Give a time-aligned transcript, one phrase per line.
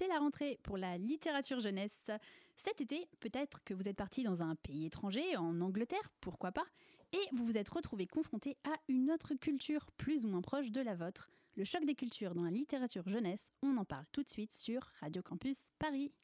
[0.00, 2.10] c'est la rentrée pour la littérature jeunesse.
[2.56, 6.64] Cet été, peut-être que vous êtes parti dans un pays étranger, en Angleterre, pourquoi pas,
[7.12, 10.80] et vous vous êtes retrouvé confronté à une autre culture plus ou moins proche de
[10.80, 11.28] la vôtre.
[11.54, 14.80] Le choc des cultures dans la littérature jeunesse, on en parle tout de suite sur
[15.00, 16.14] Radio Campus Paris.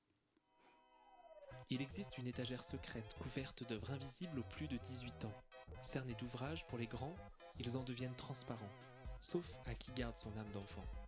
[1.68, 5.34] Il existe une étagère secrète couverte d'œuvres invisibles aux plus de 18 ans.
[5.82, 7.16] Cernés d'ouvrages pour les grands,
[7.60, 8.72] ils en deviennent transparents,
[9.20, 11.05] sauf à qui garde son âme d'enfant.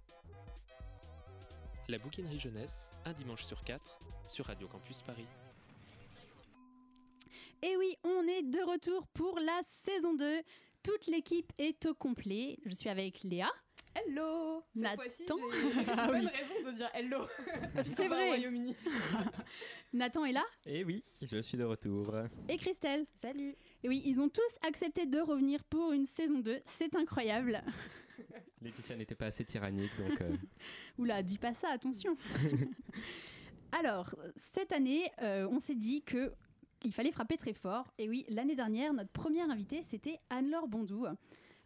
[1.88, 5.26] La bouquinerie jeunesse, un dimanche sur quatre, sur Radio Campus Paris.
[7.62, 10.42] Et oui, on est de retour pour la saison 2.
[10.82, 12.58] Toute l'équipe est au complet.
[12.66, 13.48] Je suis avec Léa.
[13.94, 15.02] Hello Cette Nathan.
[15.02, 17.26] fois-ci, j'ai une bonne raison de dire hello.
[17.86, 18.28] C'est au vrai.
[18.28, 18.76] Royaume-Uni.
[19.94, 22.14] Nathan est là Et oui, je suis de retour.
[22.48, 23.06] et Christelle.
[23.16, 23.56] Salut.
[23.82, 26.60] Et oui, ils ont tous accepté de revenir pour une saison 2.
[26.66, 27.60] C'est incroyable.
[28.62, 30.36] Laetitia n'était pas assez tyrannique, donc euh,
[30.98, 32.16] Oula, dis pas ça, attention.
[33.72, 34.14] Alors,
[34.54, 36.32] cette année, euh, on s'est dit que
[36.84, 37.92] il fallait frapper très fort.
[37.98, 41.06] Et oui, l'année dernière, notre première invitée, c'était Anne-Laure Bondou.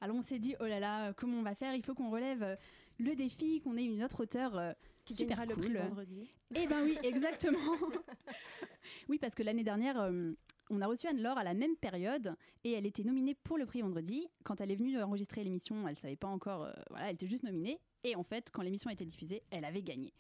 [0.01, 1.75] Alors on s'est dit, oh là là, comment on va faire?
[1.75, 2.57] Il faut qu'on relève euh,
[2.99, 4.75] le défi, qu'on ait une autre auteure
[5.05, 5.49] Qui super cool.
[5.49, 6.31] le prix vendredi.
[6.55, 7.77] Eh ben oui, exactement.
[9.09, 10.33] oui, parce que l'année dernière, euh,
[10.71, 13.83] on a reçu Anne-Laure à la même période et elle était nominée pour le prix
[13.83, 14.29] vendredi.
[14.45, 17.45] Quand elle est venue enregistrer l'émission, elle savait pas encore, euh, voilà, elle était juste
[17.45, 17.81] nominée.
[18.05, 20.13] Et en fait, quand l'émission a été diffusée, elle avait gagné.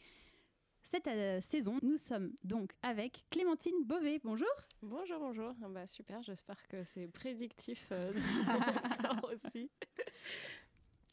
[0.84, 4.20] Cette euh, saison, nous sommes donc avec Clémentine Beauvais.
[4.24, 4.48] Bonjour.
[4.82, 5.54] Bonjour, bonjour.
[5.62, 9.70] Ah Bah, super, j'espère que c'est prédictif euh, de aussi.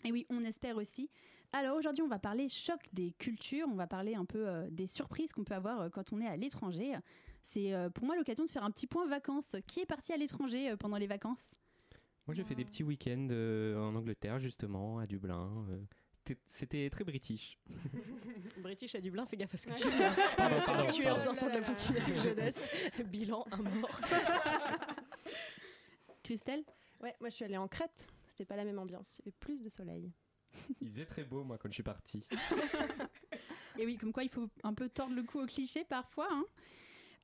[0.04, 1.10] Et oui, on espère aussi.
[1.52, 3.68] Alors aujourd'hui, on va parler choc des cultures.
[3.72, 6.28] On va parler un peu euh, des surprises qu'on peut avoir euh, quand on est
[6.28, 6.96] à l'étranger.
[7.42, 9.56] C'est euh, pour moi l'occasion de faire un petit point vacances.
[9.68, 11.56] Qui est parti à l'étranger euh, pendant les vacances?
[12.28, 15.66] Moi j'ai fait des petits week-ends euh, en Angleterre justement, à Dublin.
[15.72, 17.58] euh, c'était- très british.
[18.62, 19.78] British à Dublin, fais gaffe à ce que Ouais.
[19.80, 20.04] tu dis.
[20.04, 20.88] hein.
[20.94, 22.70] Tu es en sortant de la bouquinerie jeunesse.
[23.06, 24.00] Bilan, un mort.
[26.22, 26.64] Christelle?
[27.02, 28.06] Ouais, moi je suis allée en Crète.
[28.28, 29.16] C'était pas la même ambiance.
[29.18, 30.12] Il y avait plus de soleil.
[30.82, 32.24] Il faisait très beau moi quand je suis parti.
[33.78, 36.28] Et oui, comme quoi il faut un peu tordre le cou au cliché parfois.
[36.32, 36.46] hein.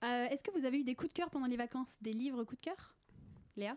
[0.03, 1.97] Euh, Est-ce que vous avez eu des coups de cœur pendant les vacances?
[2.01, 2.95] Des livres coups de cœur?
[3.57, 3.75] Léa?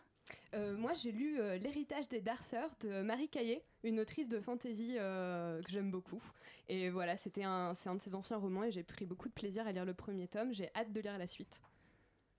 [0.55, 4.97] Euh, moi j'ai lu euh, L'héritage des Darceurs de Marie Caillé, une autrice de fantasy
[4.99, 6.23] euh, que j'aime beaucoup.
[6.69, 9.33] Et voilà, c'était un, c'est un de ses anciens romans et j'ai pris beaucoup de
[9.33, 10.53] plaisir à lire le premier tome.
[10.53, 11.61] J'ai hâte de lire la suite.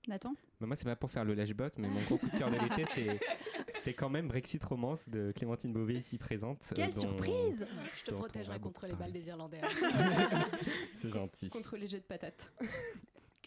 [0.07, 2.49] Nathan Bah, moi c'est pas pour faire le lâche-bot, mais mon gros coup de cœur
[2.49, 3.19] de l'été c'est
[3.81, 6.59] c'est quand même Brexit Romance de Clémentine Beauvais ici présente.
[6.71, 7.65] euh, Quelle dont- surprise
[7.95, 9.61] Je te protégerai contre les balles des Irlandais.
[10.95, 11.49] C'est gentil.
[11.49, 12.51] Contre les jets de patates.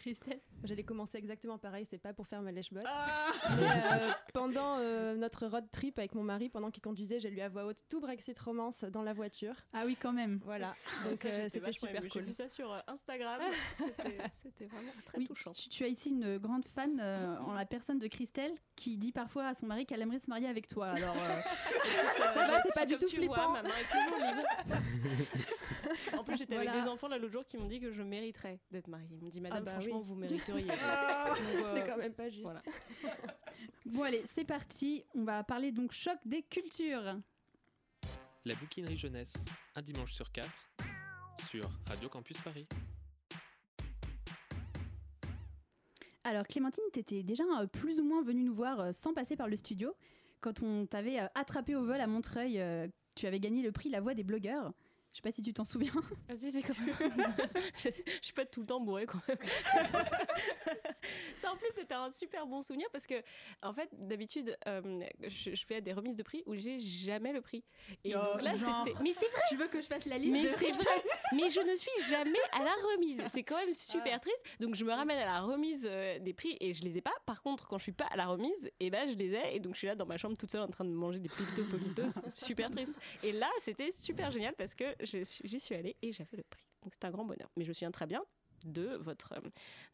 [0.03, 2.85] Christelle J'allais commencer exactement pareil, c'est pas pour faire ma lèche botte.
[2.87, 7.41] Ah euh, pendant euh, notre road trip avec mon mari, pendant qu'il conduisait, j'ai lu
[7.41, 9.55] à voix haute tout Brexit Romance dans la voiture.
[9.73, 10.41] Ah oui, quand même.
[10.45, 10.75] Voilà,
[11.09, 12.01] donc Ça, euh, c'était super émue.
[12.03, 12.23] J'ai cool.
[12.23, 13.41] vu ça sur euh, Instagram.
[13.79, 15.53] C'était- C'était vraiment très Oui, touchant.
[15.53, 19.13] tu, tu as ici une grande fan euh, en la personne de Christelle qui dit
[19.13, 20.89] parfois à son mari qu'elle aimerait se marier avec toi.
[20.89, 21.41] Alors, euh,
[22.35, 23.53] Ça va, c'est pas du tout tu vois, flippant.
[23.53, 24.43] ma main est toujours libre.
[26.19, 26.73] en plus, j'étais Voilà.
[26.73, 29.09] avec des enfants là l'autre jour qui m'ont dit que je mériterais d'être mariée.
[29.11, 30.05] Ils m'ont dit, Madame, Ah bah franchement, oui.
[30.05, 30.67] vous mériteriez.
[30.73, 32.43] Euh, C'est quand même pas juste.
[32.43, 32.63] voilà.
[33.87, 35.05] bon allez, c'est parti.
[35.15, 37.17] On va parler donc choc des cultures.
[38.45, 39.35] La bouquinerie jeunesse,
[39.77, 40.69] un dimanche sur quatre,
[41.49, 42.67] sur Radio Campus Paris.
[46.25, 49.49] Alors Clémentine, t'étais déjà euh, plus ou moins venue nous voir euh, sans passer par
[49.49, 49.95] le studio.
[50.41, 52.63] Quand on t'avait euh, attrapé au vol à Montreuil,
[53.17, 54.73] tu avais gagné le prix La Voix des blogueurs.
[55.13, 55.93] Je sais pas si tu t'en souviens.
[56.31, 56.95] Ah si, c'est quand même...
[57.79, 59.37] je, je suis pas tout le temps bourrée quand même.
[61.41, 63.23] ça en plus c'était un super bon souvenir parce que
[63.63, 67.41] en fait d'habitude euh, je, je fais des remises de prix où j'ai jamais le
[67.41, 67.65] prix.
[68.05, 68.85] Et Oh, donc là genre.
[68.87, 69.03] c'était...
[69.03, 71.05] Mais c'est vrai Tu veux que je fasse la liste mais de- c'est vrai,
[71.35, 73.23] mais je ne suis jamais à la remise.
[73.31, 74.43] C'est quand même super triste.
[74.61, 77.13] Donc je me ramène à la remise euh, des prix et je les ai pas.
[77.27, 79.61] Par contre, quand je suis pas à la remise, et ben je les ai et
[79.61, 81.65] donc je suis là dans ma chambre toute seule en train de manger des pito
[81.65, 82.95] poquitos, c'est super triste.
[83.23, 86.65] Et là, c'était super génial parce que j'y suis allée et j'avais le prix.
[86.83, 87.51] Donc c'était un grand bonheur.
[87.57, 88.23] Mais je me souviens très bien
[88.65, 89.35] de votre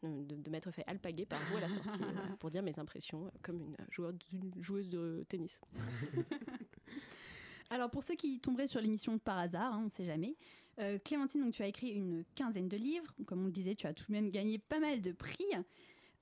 [0.03, 2.77] euh, de, de m'être fait alpaguer par vous à la sortie euh, pour dire mes
[2.79, 5.59] impressions comme une joueuse, une joueuse de tennis.
[7.71, 10.35] Alors pour ceux qui tomberaient sur l'émission par hasard, hein, on ne sait jamais.
[10.79, 13.13] Euh, Clémentine, donc tu as écrit une quinzaine de livres.
[13.25, 15.45] Comme on le disait, tu as tout de même gagné pas mal de prix.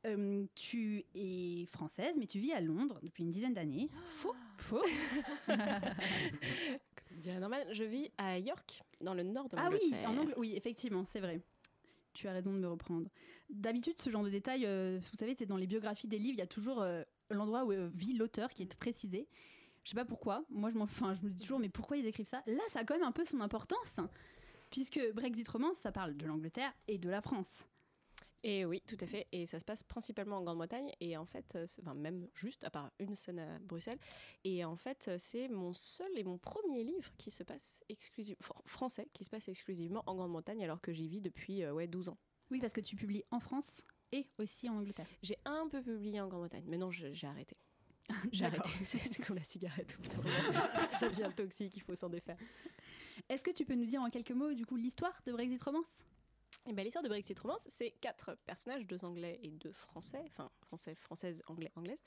[0.06, 3.90] Euh, tu es française, mais tu vis à Londres depuis une dizaine d'années.
[4.08, 4.36] Faux.
[4.58, 4.84] Faux.
[5.48, 10.54] Comme dirait normal, je vis à York, dans le nord de Ah oui, en oui,
[10.56, 11.42] effectivement, c'est vrai.
[12.14, 13.08] Tu as raison de me reprendre.
[13.50, 16.40] D'habitude, ce genre de détails, euh, vous savez, c'est dans les biographies des livres, il
[16.40, 19.28] y a toujours euh, l'endroit où euh, vit l'auteur qui est précisé.
[19.84, 20.44] Je sais pas pourquoi.
[20.50, 22.44] Moi, je, m'en- enfin, je me dis toujours, mais pourquoi ils écrivent ça?
[22.48, 24.00] Là, ça a quand même un peu son importance.
[24.70, 27.68] Puisque Brexit Romance, ça parle de l'Angleterre et de la France.
[28.44, 29.28] Et oui, tout à fait.
[29.32, 30.92] Et ça se passe principalement en Grande-Bretagne.
[31.00, 34.00] Et en fait, euh, enfin, même juste, à part une scène à Bruxelles.
[34.44, 38.40] Et en fait, euh, c'est mon seul et mon premier livre qui se passe exclusivement,
[38.66, 42.10] français, qui se passe exclusivement en Grande-Bretagne, alors que j'y vis depuis euh, ouais, 12
[42.10, 42.18] ans.
[42.52, 43.82] Oui, parce que tu publies en France
[44.12, 45.08] et aussi en Angleterre.
[45.22, 47.58] J'ai un peu publié en Grande-Bretagne, mais non, j'ai arrêté.
[48.32, 48.70] J'ai arrêté.
[48.84, 49.98] C'est comme la cigarette.
[50.92, 52.38] ça devient toxique, il faut s'en défaire.
[53.30, 56.06] Est-ce que tu peux nous dire en quelques mots, du coup, l'histoire de Brexit Romance?
[56.66, 60.50] Et ben, l'histoire de Brexit Romance, c'est quatre personnages, deux anglais et deux français, enfin
[60.68, 62.04] français, française, anglais, anglaise.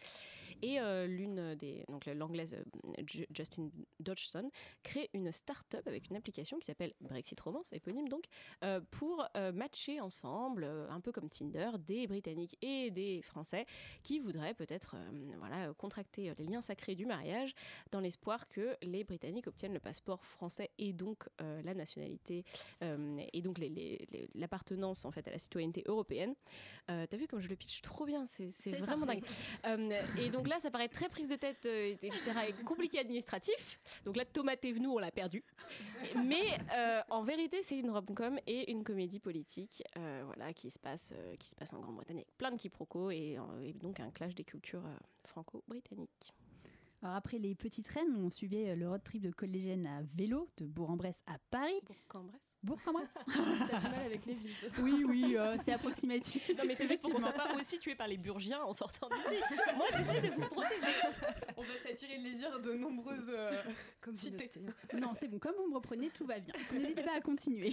[0.62, 4.50] Et euh, l'une des, donc l'anglaise euh, Ju- Justin Dodgson,
[4.82, 8.24] crée une start-up avec une application qui s'appelle Brexit Romance, éponyme donc,
[8.64, 13.66] euh, pour matcher ensemble, un peu comme Tinder, des Britanniques et des Français
[14.02, 14.96] qui voudraient peut-être
[15.38, 17.54] voilà, contracter les liens sacrés du mariage
[17.90, 22.44] dans l'espoir que les Britanniques obtiennent le passeport français et donc la nationalité
[22.80, 23.58] et donc
[24.34, 26.34] l'appartenance en fait à la citoyenneté européenne.
[26.86, 29.20] T'as vu comme je le pitch trop bien, c'est c'est vraiment parfait.
[29.64, 29.90] dingue.
[29.90, 32.20] Euh, et donc là, ça paraît très prise de tête, euh, etc.
[32.48, 33.80] et compliqué administratif.
[34.04, 35.42] Donc là, Thomas Thévenoud, on l'a perdu.
[36.24, 40.78] Mais euh, en vérité, c'est une rom-com et une comédie politique, euh, voilà, qui se
[40.78, 44.10] passe, euh, qui se passe en Grande-Bretagne, avec plein de quiproquos et, et donc un
[44.10, 46.34] clash des cultures euh, franco-britanniques.
[47.02, 50.66] Alors après les petites reines, on suivait le road trip de collégienne à vélo de
[50.66, 51.80] Bourg-en-Bresse à Paris.
[51.86, 52.49] Bourg-en-Bresse.
[52.62, 53.08] Bourg-en-Bresse
[53.70, 54.82] T'as du mal avec les villes, ce soir.
[54.84, 56.50] Oui, oui, euh, c'est approximatif.
[56.58, 59.08] Non, mais c'est juste pour qu'on soit pas aussi tué par les Burgiens en sortant
[59.08, 59.40] d'ici.
[59.76, 60.86] Moi, j'essaie de vous protéger.
[61.56, 63.62] On va s'attirer le désir de nombreuses euh,
[64.14, 64.50] cités.
[64.92, 66.52] Non, c'est bon, comme vous me reprenez, tout va bien.
[66.72, 67.72] N'hésitez pas à continuer.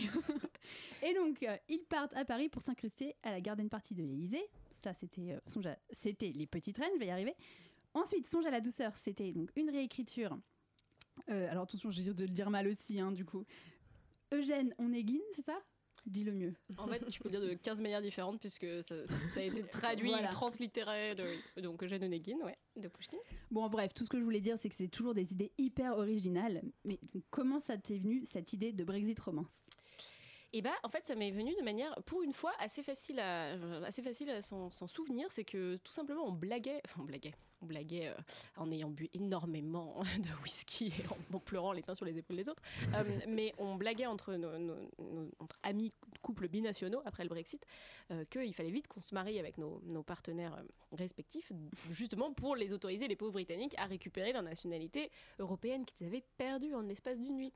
[1.04, 4.46] Et donc, euh, ils partent à Paris pour s'incruster à la garden party de l'Élysée.
[4.80, 7.36] Ça, c'était euh, Songe à- c'était les petites reines, je vais y arriver.
[7.94, 10.38] Ensuite, Songe à la douceur, c'était donc une réécriture.
[11.30, 13.44] Euh, alors attention, j'ai de le dire mal aussi, hein, du coup.
[14.34, 15.58] Eugène Onegin, c'est ça?
[16.06, 16.54] Dis-le mieux.
[16.78, 19.62] En fait, tu peux le dire de 15 manières différentes puisque ça, ça a été
[19.72, 20.30] traduit, Voilà.
[20.30, 23.18] translittéré de donc Eugène Onegin, ouais, de Pushkin.
[23.52, 25.98] Bon, bref, tout ce que je voulais dire, c'est que c'est toujours des idées hyper
[25.98, 26.62] originales.
[26.86, 29.66] Mais comment ça t'est venu, cette idée de Brexit romance?
[30.54, 33.52] Et bah, en fait, ça m'est venu de manière, pour une fois, assez facile à,
[33.86, 35.30] assez facile à s'en s'en souvenir.
[35.30, 38.14] C'est que tout simplement, on blaguait, enfin, on blaguait, on blaguait euh,
[38.58, 42.38] en ayant bu énormément de whisky et en, en pleurant les uns sur les épaules
[42.38, 42.64] des autres.
[42.96, 47.66] Euh, mais on blaguait entre nos, nos- nos- entre amis, couples binationaux après le Brexit,
[48.12, 50.58] euh, qu'il fallait vite qu'on se marie avec nos, nos partenaires
[50.94, 51.52] respectifs,
[51.92, 56.74] justement pour les autoriser, les pauvres Britanniques, à récupérer leur nationalité européenne qu'ils avaient perdue
[56.74, 57.54] en l'espace d'une nuit.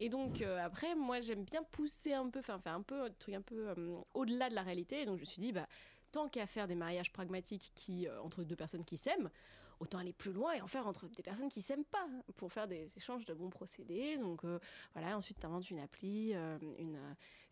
[0.00, 3.34] Et donc après, moi j'aime bien pousser un peu, enfin faire un peu un truc
[3.34, 3.66] un peu
[4.14, 5.02] au-delà de la réalité.
[5.02, 5.66] Et donc je me suis dit, bah
[6.12, 9.30] tant qu'à faire des mariages pragmatiques qui euh, entre deux personnes qui s'aiment,
[9.78, 12.68] autant aller plus loin et en faire entre des personnes qui s'aiment pas pour faire
[12.68, 14.18] des échanges de bons procédés.
[14.18, 14.58] Donc euh,
[14.94, 16.98] voilà, ensuite tu inventes une appli, euh, une,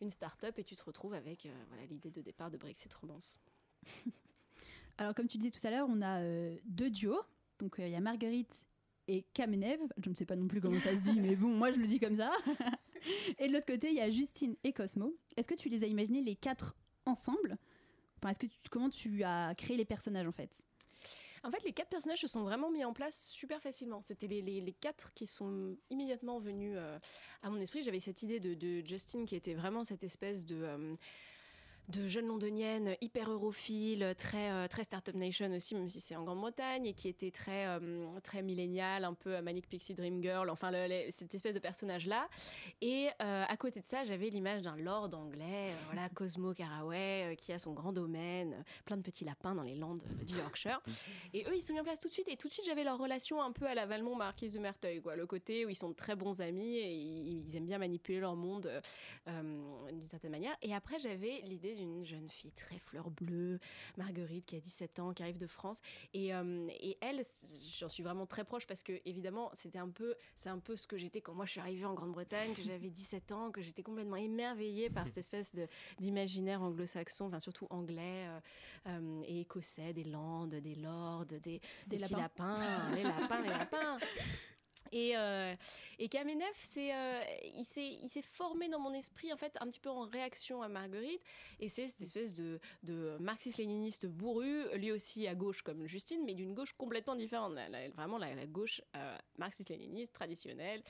[0.01, 3.39] une start-up et tu te retrouves avec voilà l'idée de départ de Brexit Romance.
[4.99, 6.21] Alors, comme tu disais tout à l'heure, on a
[6.65, 7.23] deux duos.
[7.61, 8.65] Donc, il y a Marguerite
[9.09, 9.81] et Kamenev.
[10.03, 11.87] Je ne sais pas non plus comment ça se dit, mais bon, moi, je le
[11.87, 12.31] dis comme ça.
[13.39, 15.17] et de l'autre côté, il y a Justine et Cosmo.
[15.37, 16.77] Est-ce que tu les as imaginés les quatre
[17.07, 17.59] ensemble?
[18.19, 20.65] Enfin, est-ce que tu- comment tu as créé les personnages en fait?
[21.45, 24.03] En fait, les quatre personnages se sont vraiment mis en place super facilement.
[24.03, 26.99] C'était les, quatre qui sont immédiatement venus euh,
[27.43, 27.83] à mon esprit.
[27.83, 30.57] J'avais cette idée de, de Justine qui était vraiment cette espèce de.
[30.63, 30.97] euh,
[31.89, 36.23] de jeune londonienne hyper europhile, très euh, très startup nation aussi, même si c'est en
[36.25, 40.71] Grande-Bretagne, et qui était très euh, très millénial, un peu manic pixie dream girl, enfin
[40.71, 42.29] le- le- cette espèce de personnage là.
[42.83, 47.33] Et euh, à côté de ça, j'avais l'image d'un lord anglais, euh, voilà Cosmo Caraway,
[47.33, 50.83] euh, qui a son grand domaine, plein de petits lapins dans les landes du Yorkshire.
[51.33, 52.29] Et eux, ils se sont mis en place tout de suite.
[52.29, 55.01] Et tout de suite, j'avais leur relation un peu à la Valmont Marquise de Merteuil.
[55.01, 55.17] Quoi.
[55.17, 58.21] Le côté où ils sont de très bons amis et ils, ils aiment bien manipuler
[58.21, 58.71] leur monde
[59.27, 60.57] d'une certaine manière.
[60.63, 63.59] Et après, j'avais l'idée d'une jeune fille très fleur bleue,
[63.97, 65.81] Marguerite, qui a 17 ans, qui arrive de France.
[66.15, 67.23] Et, euh, et elle,
[67.79, 70.87] j'en suis vraiment très proche parce que, évidemment, c'était un peu, c'est un peu ce
[70.87, 73.83] que j'étais quand moi je suis arrivée en Grande-Bretagne, que j'avais 17 ans, que j'étais
[73.83, 75.53] complètement émerveillée par cette espèce
[75.99, 78.41] d'imaginaire anglo-saxon, enfin surtout anglais euh,
[78.89, 82.59] euh, et écossais, des landes, des lords, des, des Des petits lapins.
[82.59, 83.99] lapins, les lapins, les lapins.
[84.93, 85.55] Et, euh,
[86.11, 87.21] Kamenev, c'est, euh,
[87.55, 91.23] il, s'est, formé dans mon esprit en fait un petit peu en réaction à Marguerite.
[91.61, 92.59] Et c'est cette espèce de,
[93.21, 97.55] marxiste-léniniste bourru, lui aussi à gauche comme Justine, mais d'une gauche complètement différente.
[97.95, 100.83] Vraiment la, gauche euh, marxiste-léniniste traditionnelle.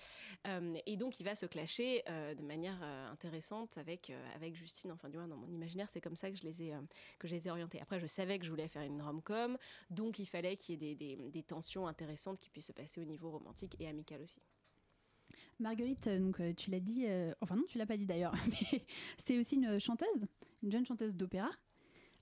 [0.47, 4.13] Euh, et donc il va se clasher de manière intéressante avec,
[4.53, 4.93] Justine.
[4.93, 6.75] Enfin, du moins, dans mon imaginaire, c'est comme ça que je les ai,
[7.19, 7.81] que je les ai orientés.
[7.81, 9.59] Après, je savais que je voulais faire une rom-com,
[9.91, 13.31] donc il fallait qu'il y ait des tensions intéressantes qui puissent se passer au niveau
[13.31, 14.41] romantique et amical aussi.
[15.61, 18.33] Marguerite, euh, donc euh, tu l'as dit, euh, enfin non, tu l'as pas dit d'ailleurs,
[18.49, 18.85] mais
[19.19, 20.27] c'est aussi une chanteuse,
[20.63, 21.51] une jeune chanteuse d'opéra.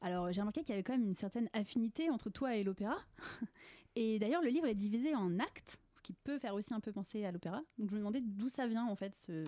[0.00, 2.96] Alors j'ai remarqué qu'il y avait quand même une certaine affinité entre toi et l'opéra.
[3.98, 6.92] Et d'ailleurs, le livre est divisé en actes, ce qui peut faire aussi un peu
[6.92, 7.62] penser à l'opéra.
[7.78, 9.46] Donc je me demandais d'où ça vient en fait, ce-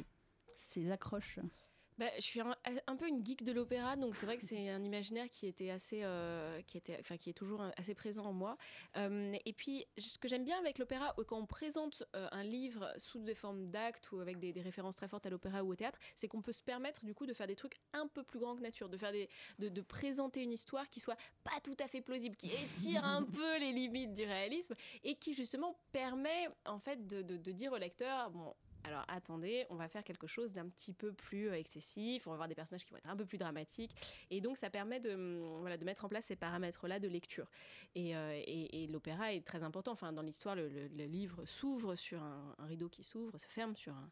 [0.71, 1.39] ces accroches.
[1.99, 2.55] Bah, je suis un,
[2.87, 5.71] un peu une geek de l'opéra, donc c'est vrai que c'est un imaginaire qui était
[5.71, 8.57] assez, euh, qui était, enfin qui est toujours un- assez présent en moi.
[8.97, 12.45] Euh, et puis, ce que j'aime bien avec l'opéra, euh, quand on présente euh, un
[12.45, 15.73] livre sous des formes d'actes ou avec des, des références très fortes à l'opéra ou
[15.73, 18.23] au théâtre, c'est qu'on peut se permettre du coup de faire des trucs un peu
[18.23, 19.29] plus grands que nature, de faire des,
[19.59, 23.23] de, de présenter une histoire qui soit pas tout à fait plausible, qui étire un
[23.35, 27.73] peu les limites du réalisme et qui justement permet en fait de, de- de dire
[27.73, 28.55] au lecteur, bon.
[28.85, 32.35] Alors attendez, on va faire quelque chose d'un petit peu plus euh, excessif, on va
[32.35, 33.95] avoir des personnages qui vont être un peu plus dramatiques,
[34.31, 37.51] et donc ça permet de, hum, voilà, de mettre en place ces paramètres-là de lecture.
[37.95, 41.45] Et, euh, et- et l'opéra est très important, enfin dans l'histoire, le, le- le livre
[41.45, 44.11] s'ouvre sur un, un rideau qui s'ouvre, se ferme sur un,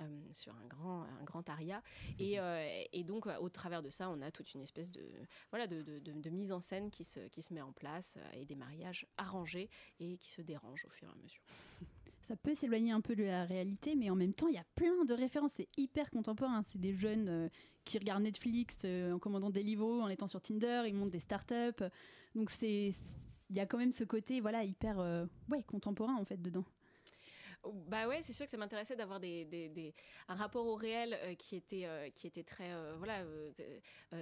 [0.00, 1.82] euh, sur un grand, un grand aria,
[2.18, 5.06] et, euh, et donc au travers de ça, on a toute une espèce de,
[5.50, 8.16] voilà, de, de- de- de mise en scène qui se, qui se met en place,
[8.32, 9.68] et des mariages arrangés
[10.00, 11.42] et qui se dérangent au fur et à mesure.
[12.24, 14.64] Ça peut s'éloigner un peu de la réalité, mais en même temps, il y a
[14.76, 15.52] plein de références.
[15.56, 16.62] C'est hyper contemporain.
[16.62, 17.48] C'est des jeunes euh,
[17.84, 21.84] qui regardent Netflix euh, en commandant Deliveroo, en étant sur Tinder, ils montent des startups.
[22.34, 22.94] Donc c'est,
[23.50, 26.64] il y a quand même ce côté, voilà, hyper, euh, ouais, contemporain en fait dedans.
[27.86, 29.94] Bah ouais, c'est sûr que ça m'intéressait d'avoir des, des- des-
[30.28, 33.24] un rapport au réel euh, qui était euh, qui était très euh, voilà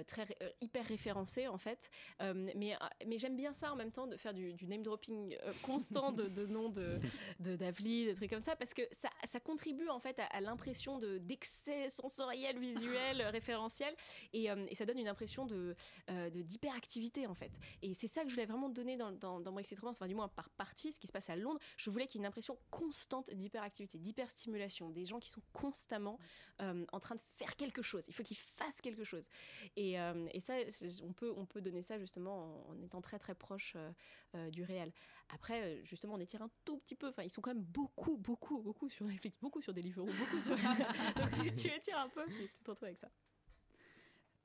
[0.07, 0.25] très
[0.61, 1.89] hyper référencé en fait.
[2.21, 6.11] Mais mais j'aime bien ça en même temps de faire du, du name dropping constant
[6.11, 6.99] de, de noms de
[7.39, 10.97] de des trucs comme ça parce que ça, ça contribue en fait à, à l'impression
[10.99, 13.95] de d'excès sensoriel, visuel, référentiel
[14.33, 15.75] et, et ça donne une impression de
[16.09, 17.51] de d'hyperactivité en fait.
[17.81, 20.15] Et c'est ça que je voulais vraiment donner dans dans, dans Brexit Romance, enfin du
[20.15, 21.59] moins par partie, ce qui se passe à Londres.
[21.77, 26.19] Je voulais qu'il y ait une impression constante d'hyperactivité, d'hyperstimulation, des gens qui sont constamment
[26.61, 28.05] euh, en train de faire quelque chose.
[28.07, 29.27] Il faut qu'ils fassent quelque chose.
[29.75, 30.55] Et, euh, et ça,
[31.03, 33.91] on peut, on peut donner ça justement en, en étant très très proche euh,
[34.35, 34.91] euh, du réel.
[35.33, 37.07] Après, justement, on étire un tout petit peu.
[37.09, 40.55] Enfin, ils sont quand même beaucoup, beaucoup, beaucoup sur Netflix, beaucoup sur Deliveroo, beaucoup sur.
[41.17, 43.09] Donc tu, tu étires un peu, puis tu te retrouves avec ça.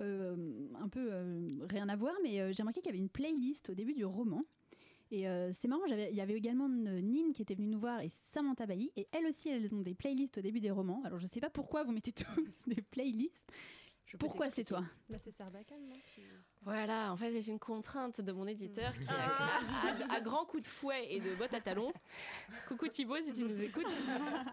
[0.00, 3.08] Euh, un peu euh, rien à voir, mais euh, j'ai remarqué qu'il y avait une
[3.08, 4.44] playlist au début du roman.
[5.10, 8.10] Et euh, c'est marrant, il y avait également Nine qui était venue nous voir et
[8.32, 8.92] Samantha Bailly.
[8.96, 11.02] Et elles aussi, elles ont des playlists au début des romans.
[11.04, 13.50] Alors je sais pas pourquoi vous mettez tous des playlists.
[14.04, 14.82] Je Pourquoi c'est toi?
[15.10, 16.22] Là, c'est Sarbacane, non qui-
[16.62, 19.94] Voilà, en fait, c'est une contrainte de mon éditeur qui, Ah.
[20.08, 21.92] à, à grands coups de fouet et de bottes à talons,
[22.68, 23.84] coucou Thibaut si tu nous écoutes,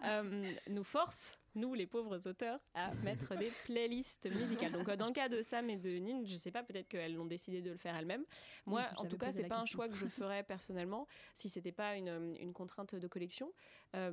[0.04, 4.72] euh, nous force, nous les pauvres auteurs, à mettre des playlists musicales.
[4.72, 7.24] Donc, dans le cas de Sam et de Nin, je sais pas, peut-être qu'elles l'ont
[7.26, 8.24] décidé de le faire elles-mêmes.
[8.66, 11.72] Moi, Oui, en tout cas, c'est pas un choix que je ferais personnellement si c'était
[11.72, 13.52] pas une, une contrainte de collection.
[13.94, 14.10] Euh,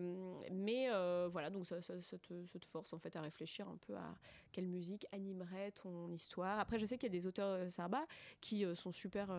[0.51, 3.67] mais euh, voilà, donc ça, ça- ça te, ça te force en fait à réfléchir
[3.67, 4.15] un peu à
[4.51, 6.59] quelle musique animerait ton histoire.
[6.59, 8.05] Après, je sais qu'il y a des auteurs euh, Sarba
[8.39, 9.29] qui euh, sont super,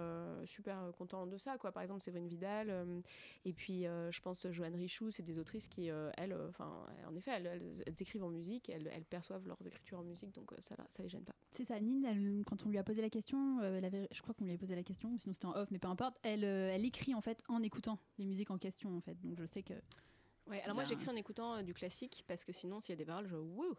[0.44, 1.56] super contents de ça.
[1.56, 1.73] Quoi.
[1.73, 2.87] Par exemple, Séverine Vidal,
[3.44, 7.46] et puis je pense Joanne Richoux, c'est des autrices qui, elles, enfin, en effet, elles,
[7.46, 11.08] elles- écrivent en musique, elles, perçoivent leurs écritures en musique, donc euh, ça, ça les
[11.08, 11.34] gêne pas.
[11.50, 14.52] C'est ça, Nine, quand on lui a posé la question, euh, je crois qu'on lui
[14.52, 17.14] a posé la question, sinon c'était en off, mais peu importe, elle, euh, elle écrit
[17.14, 19.20] en fait en écoutant les musiques en question en fait.
[19.22, 19.74] Donc je sais que
[20.46, 22.96] Ouais, alors moi j'écris en écoutant euh, du classique parce que sinon s'il y a
[22.96, 23.34] des paroles, je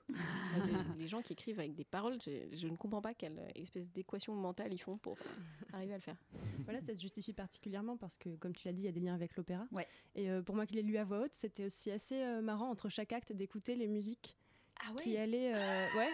[0.65, 3.91] j'ai- Les gens qui écrivent avec des paroles, je ne comprends pas quelle euh, espèce
[3.91, 6.17] d'équation mentale ils font pour euh, arriver à le faire.
[6.63, 8.99] Voilà, ça se justifie particulièrement parce que, comme tu l'as dit, il y a des
[8.99, 9.67] liens avec l'opéra.
[9.71, 9.87] Ouais.
[10.15, 12.69] Et euh, pour moi qui l'ai lu à voix haute, c'était aussi assez euh, marrant
[12.71, 14.35] entre chaque acte d'écouter les musiques
[14.81, 15.53] Ah qui allaient.
[15.55, 16.09] euh, ouais.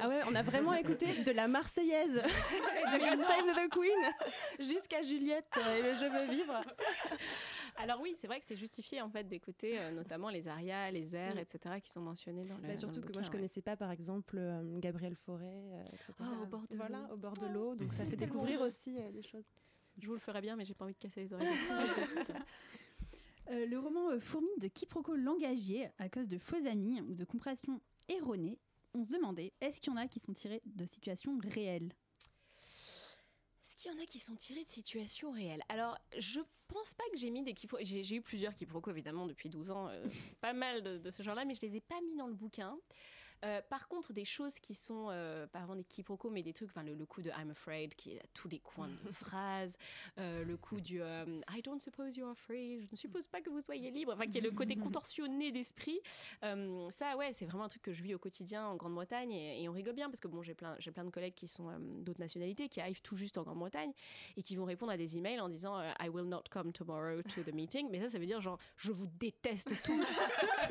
[0.00, 4.12] Ah ouais, on a vraiment écouté de la Marseillaise, de God Save the Queen,
[4.60, 6.60] jusqu'à Juliette euh, et le Je veux vivre.
[7.78, 11.14] Alors oui, c'est vrai que c'est justifié en fait d'écouter euh, notamment les arias, les
[11.16, 11.38] airs, Mm.
[11.38, 11.74] etc.
[11.82, 12.62] qui sont mentionnés dans le.
[12.62, 13.32] Bah, dans surtout que moi je ouais.
[13.32, 15.52] connaissais pas par exemple euh, Gabriel Fauré,
[15.92, 16.12] etc.
[16.20, 18.98] Oh, au bord de voilà, au bord de l'eau, donc ça fait Tellement découvrir aussi
[19.12, 19.44] des choses.
[19.98, 21.48] Je vous le ferai bien, mais j'ai pas envie de casser les oreilles.
[21.48, 22.42] de tous les auditeurs.
[23.50, 27.24] Euh, le roman euh, fourmille de quiproquos langagiers à cause de faux amis ou de
[27.24, 28.58] compréhensions erronées.
[28.94, 31.92] On se demandait, est-ce qu'il y en a qui sont tirés de situations réelles?
[33.64, 35.62] Est-ce qu'il y en a qui sont tirés de situations réelles?
[35.68, 37.84] Alors, je pense pas que j'ai mis des quiproquos.
[37.84, 39.88] J'ai j'ai eu plusieurs quiproquos, évidemment, depuis 12 ans.
[39.88, 40.04] euh,
[40.40, 42.76] pas mal de, de ce genre-là, mais je les ai pas mis dans le bouquin.
[43.44, 46.70] Euh, par contre, des choses qui sont, euh, pas vraiment des quiproquos, mais des trucs,
[46.70, 49.76] enfin, le, le coup de I'm afraid, qui est à tous les coins de phrases,
[50.18, 53.60] euh, le coup du I don't suppose you're free, je ne suppose pas que vous
[53.60, 56.00] soyez libre, enfin, qui est le côté contorsionné d'esprit.
[56.90, 59.68] Ça, ouais, c'est vraiment un truc que je vis au quotidien en Grande-Bretagne et, et
[59.68, 62.20] on rigole bien parce que bon, j'ai plein, j'ai plein de collègues qui sont d'autres
[62.20, 63.92] nationalités, qui arrivent tout juste en Grande-Bretagne
[64.36, 67.42] et qui vont répondre à des emails en disant I will not come tomorrow to
[67.42, 67.88] the meeting.
[67.90, 70.06] Mais ça, ça veut dire genre, je vous déteste tous.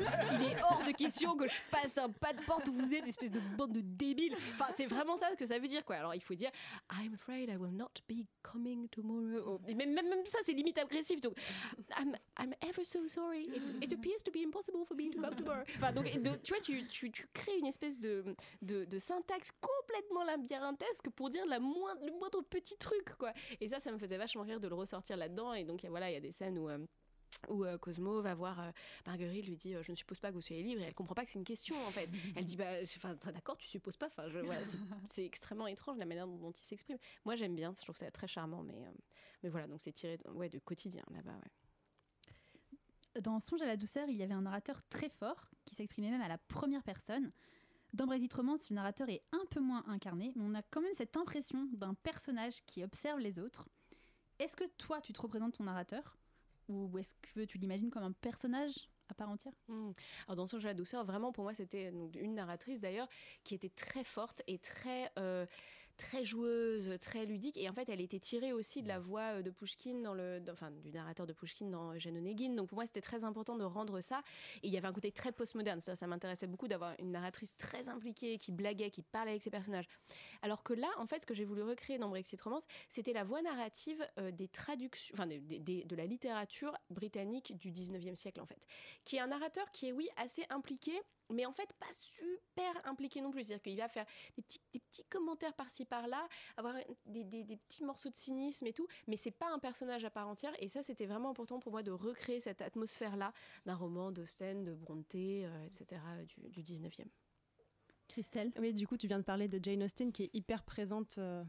[0.00, 3.06] Il est hors de question que je passe un pas de porte où vous êtes,
[3.06, 4.34] espèce de bande de débiles.
[4.54, 5.96] Enfin, c'est vraiment ça que ça veut dire, quoi.
[5.96, 6.50] Alors, il faut dire
[6.92, 9.60] I'm afraid I will not be coming tomorrow.
[9.68, 11.20] Et même, même, même ça, c'est limite agressif.
[11.20, 11.34] Donc,
[11.98, 13.44] I'm, I'm ever so sorry.
[13.44, 15.62] It, it appears to be impossible for me to come tomorrow.
[15.76, 18.24] Enfin, donc, de- tu vois, tu, tu, tu crées une espèce de,
[18.62, 23.32] de, de syntaxe complètement labyrinthesque pour dire la moindre, le moindre petit truc, quoi.
[23.60, 25.52] Et ça, ça me faisait vachement rire de le ressortir là-dedans.
[25.54, 26.68] Et donc, y a- voilà, il y a des scènes où.
[26.68, 26.78] euh,
[27.48, 28.70] où euh, Cosmo va voir euh,
[29.06, 30.80] Marguerite, lui dit euh, Je ne suppose pas que vous soyez libre.
[30.82, 32.08] Et elle comprend pas que c'est une question, en fait.
[32.36, 32.64] Elle dit bah,
[33.32, 34.06] D'accord, tu supposes pas.
[34.06, 34.60] Enfin, voilà,
[35.08, 36.98] c'est- extrêmement étrange la manière dont, dont il s'exprime.
[37.24, 38.62] Moi, j'aime bien, je trouve ça très charmant.
[38.62, 38.82] Mais,
[39.42, 41.34] mais voilà, donc c'est tiré de, ouais, de quotidien là-bas.
[41.34, 43.20] Ouais.
[43.20, 46.20] Dans Songe à la douceur, il y avait un narrateur très fort qui s'exprimait même
[46.22, 47.32] à la première personne.
[47.94, 50.92] Dans Brexit Romance, le narrateur est un peu moins incarné, mais on a quand même
[50.94, 53.68] cette impression d'un personnage qui observe les autres.
[54.38, 56.18] Est-ce que toi, tu te représentes ton narrateur?
[56.68, 59.52] Ou est-ce que tu l'imagines comme un personnage à part entière?
[59.68, 59.92] Hmm.
[60.26, 63.08] Alors dans à la douceur, vraiment pour moi c'était une narratrice d'ailleurs
[63.44, 65.46] qui était très forte et très euh,
[65.96, 69.42] très joueuse, très ludique et en fait elle était tirée aussi de la voix euh,
[69.42, 72.54] de Pushkin dans le dans- enfin du narrateur de Pushkin dans Jeanne Onegin.
[72.54, 74.22] Donc pour moi c'était très important de rendre ça
[74.62, 75.80] et il y avait un côté très postmoderne.
[75.80, 79.50] Ça, ça m'intéressait beaucoup d'avoir une narratrice très impliquée qui blaguait, qui parlait avec ses
[79.50, 79.88] personnages.
[80.42, 83.24] Alors que là en fait ce que j'ai voulu recréer dans Brexit Romance, c'était la
[83.24, 88.46] voix narrative euh, des traductions enfin des- de la littérature britannique du 19e siècle en
[88.46, 88.60] fait
[89.04, 90.92] qui est un narrateur qui est, oui, assez impliqué,
[91.30, 93.44] mais en fait pas super impliqué non plus.
[93.44, 94.06] C'est-à-dire qu'il va faire
[94.36, 96.74] des petits, des petits commentaires par-ci par-là, avoir
[97.06, 100.10] des, des- des petits morceaux de cynisme et tout, mais c'est pas un personnage à
[100.10, 100.52] part entière.
[100.62, 103.32] Et ça, c'était vraiment important pour moi de recréer cette atmosphère-là
[103.64, 107.06] d'un roman d'Austen, de Brontë, euh, etc., du, du 19e.
[108.08, 108.52] Christelle?
[108.58, 111.44] Oui, du coup, tu viens de parler de Jane Austen qui est hyper présente euh,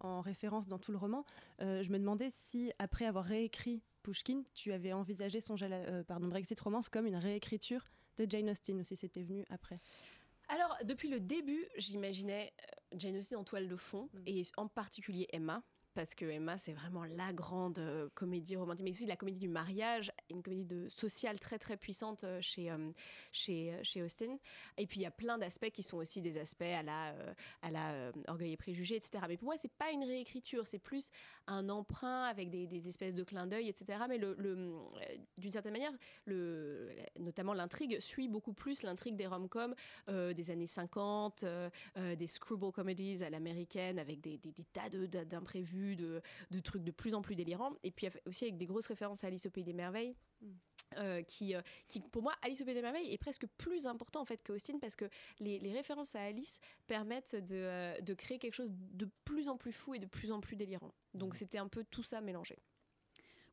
[0.00, 1.24] en référence dans tout le roman.
[1.60, 6.58] Euh, je me demandais si, après avoir réécrit Pushkin, tu avais envisagé euh, pardon, Brexit
[6.60, 7.84] Romance comme une réécriture
[8.16, 9.78] de Jane Austen, ou si c'était venu après.
[10.48, 12.52] Alors, depuis le début, j'imaginais
[12.92, 14.22] euh, Jane Austen en toile de fond, Mm.
[14.26, 15.62] et en particulier Emma.
[15.96, 19.48] Parce que Emma, c'est vraiment la grande euh, comédie romantique, mais aussi la comédie du
[19.48, 22.90] mariage, une comédie de sociale très très puissante euh, chez, euh,
[23.32, 24.38] chez, chez Austen.
[24.76, 27.14] Et puis il y a plein d'aspects qui sont aussi des aspects à la,
[27.62, 29.24] à la Orgueil et Préjugés, etc.
[29.26, 31.10] Mais pour moi, c'est pas une réécriture, c'est plus
[31.46, 33.98] un emprunt avec des, espèces de clins d'œil, etc.
[34.06, 35.92] Mais d'une certaine manière,
[37.18, 39.74] notamment l'intrigue suit beaucoup plus l'intrigue des rom-coms
[40.08, 44.88] des années 50, euh, euh, des screwball comedies à l'américaine avec des, des- des tas
[44.90, 45.06] de-
[45.94, 47.74] de- d'imprévus, de, de trucs de plus en plus délirants.
[47.82, 50.16] Et puis aussi avec des grosses références à Alice au Pays des Merveilles.
[50.40, 50.46] Mm.
[50.98, 54.20] euh, qui, euh, qui, pour moi, Alice au Pays des Merveilles est presque plus important
[54.20, 55.06] en fait que Austin parce que
[55.40, 59.56] les, les références à Alice permettent de, euh, de créer quelque chose de plus en
[59.56, 60.94] plus fou et de plus en plus délirant.
[61.14, 62.58] Donc c'était un peu tout ça mélangé.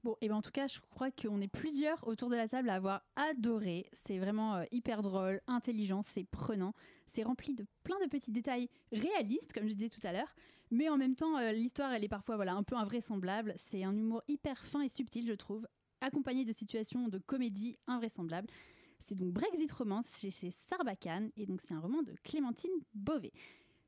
[0.04, 2.70] Bon, et ben en tout cas, je crois qu'on est plusieurs autour de la table
[2.70, 3.90] à avoir adoré.
[3.94, 6.74] C'est vraiment euh, hyper drôle, intelligent, c'est prenant.
[7.08, 10.36] C'est rempli de plein de petits détails réalistes, comme je disais tout à l'heure.
[10.72, 13.54] Mais en même temps, euh, l'histoire, elle est parfois voilà, un peu invraisemblable.
[13.56, 15.66] C'est un humour hyper fin et subtil, je trouve,
[16.02, 18.50] accompagné de situations de comédie invraisemblables.
[19.00, 23.34] C'est donc Brexit Romance chez Sarbacane, et donc c'est un roman de Clémentine Beauvais.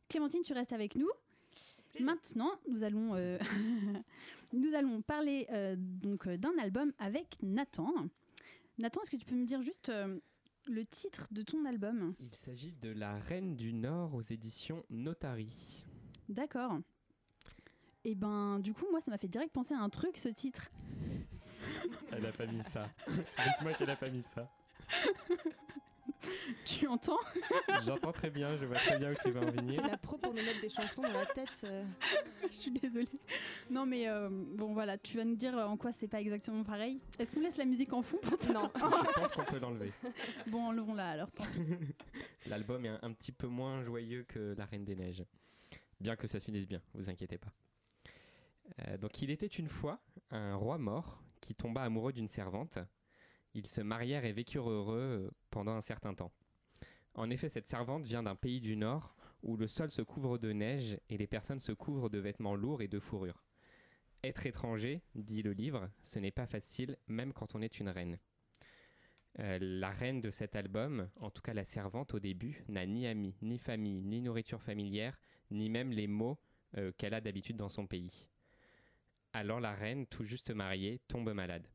[0.07, 1.09] Clémentine, tu restes avec nous
[1.99, 3.37] Maintenant, nous allons, euh,
[4.53, 7.91] nous allons parler euh, donc euh, d'un album avec Nathan.
[8.77, 10.19] Nathan, est-ce que tu peux me dire juste euh,
[10.67, 12.13] le titre de ton album?
[12.19, 15.85] Il s'agit de La Reine du Nord aux éditions Notary.
[16.27, 16.79] D'accord.
[18.03, 20.69] Et ben, du coup, moi, ça m'a fait direct penser à un truc, ce titre.
[22.11, 22.89] Elle a pas mis ça.
[23.07, 24.49] Dites-moi qu'elle a pas mis ça.
[26.65, 27.19] Tu entends
[27.85, 29.81] J'entends très bien, je vois très bien où tu vas en venir.
[29.81, 31.61] T'es la pro pour nous mettre des chansons dans la tête.
[31.63, 31.83] euh.
[32.51, 33.07] Je suis désolée.
[33.69, 36.63] Non, mais euh, bon, voilà, tu vas nous dire euh, en quoi c'est pas exactement
[36.63, 36.99] pareil.
[37.19, 38.71] Est-ce qu'on laisse la musique en fond pour ça Non.
[38.75, 39.91] Je pense qu'on peut l'enlever.
[40.47, 41.31] Bon, enlevons-la alors.
[41.31, 41.61] tant pis.
[42.47, 45.23] L'album est un, un petit peu moins joyeux que La Reine des Neiges.
[45.99, 47.51] Bien que ça se finisse bien, vous inquiétez pas.
[48.87, 49.99] Euh, donc il était une fois
[50.31, 52.79] un roi mort qui tomba amoureux d'une servante.
[53.55, 56.31] Ils se marièrent et vécurent heureux euh, pendant un certain temps.
[57.13, 60.51] En effet, cette servante vient d'un pays du Nord où le sol se couvre de
[60.51, 63.43] neige et les personnes se couvrent de vêtements lourds et de fourrure.
[64.23, 68.19] Être étranger, dit le livre, ce n'est pas facile même quand on est une reine.
[69.39, 73.07] Euh, la reine de cet album, en tout cas la servante au début, n'a ni
[73.07, 75.17] amis, ni famille, ni nourriture familière,
[75.51, 76.39] ni même les mots
[76.77, 78.27] euh, qu'elle a d'habitude dans son pays.
[79.31, 81.67] Alors la reine, tout juste mariée, tombe malade.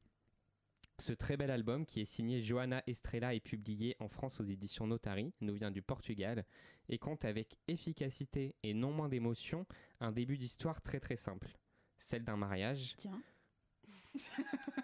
[1.00, 4.86] Ce très bel album, qui est signé Johanna Estrella et publié en France aux éditions
[4.86, 6.44] Notari, nous vient du Portugal
[6.90, 9.64] et compte avec efficacité et non moins d'émotion
[10.00, 11.56] un début d'histoire très très simple,
[11.98, 13.22] celle d'un mariage Tiens.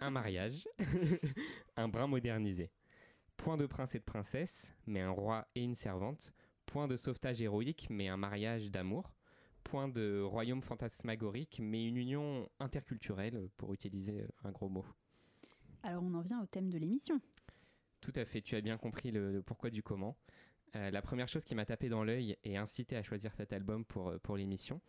[0.01, 0.67] un mariage,
[1.77, 2.71] un brin modernisé.
[3.37, 6.33] Point de prince et de princesse, mais un roi et une servante.
[6.65, 9.13] Point de sauvetage héroïque, mais un mariage d'amour.
[9.65, 14.87] Point de royaume fantasmagorique, mais une union interculturelle, pour utiliser un gros mot.
[15.83, 17.21] Alors on en vient au thème de l'émission.
[18.01, 20.17] Tout à fait, tu as bien compris le, pourquoi du comment.
[20.75, 23.85] Euh, la première chose qui m'a tapé dans l'œil et incité à choisir cet album
[23.85, 24.81] pour, euh, l'émission,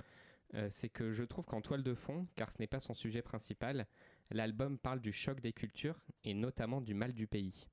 [0.54, 3.22] euh, c'est que je trouve qu'en toile de fond, car ce n'est pas son sujet
[3.22, 3.88] principal,
[4.32, 7.66] l'album parle du choc des cultures et notamment du mal du pays.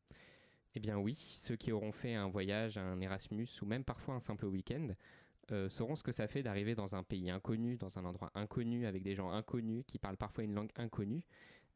[0.74, 4.20] Eh bien oui, ceux qui auront fait un voyage, un Erasmus ou même parfois un
[4.20, 4.88] simple week-end
[5.68, 9.02] sauront ce que ça fait d'arriver dans un pays inconnu, dans un endroit inconnu, avec
[9.02, 11.22] des gens inconnus qui parlent parfois une langue inconnue.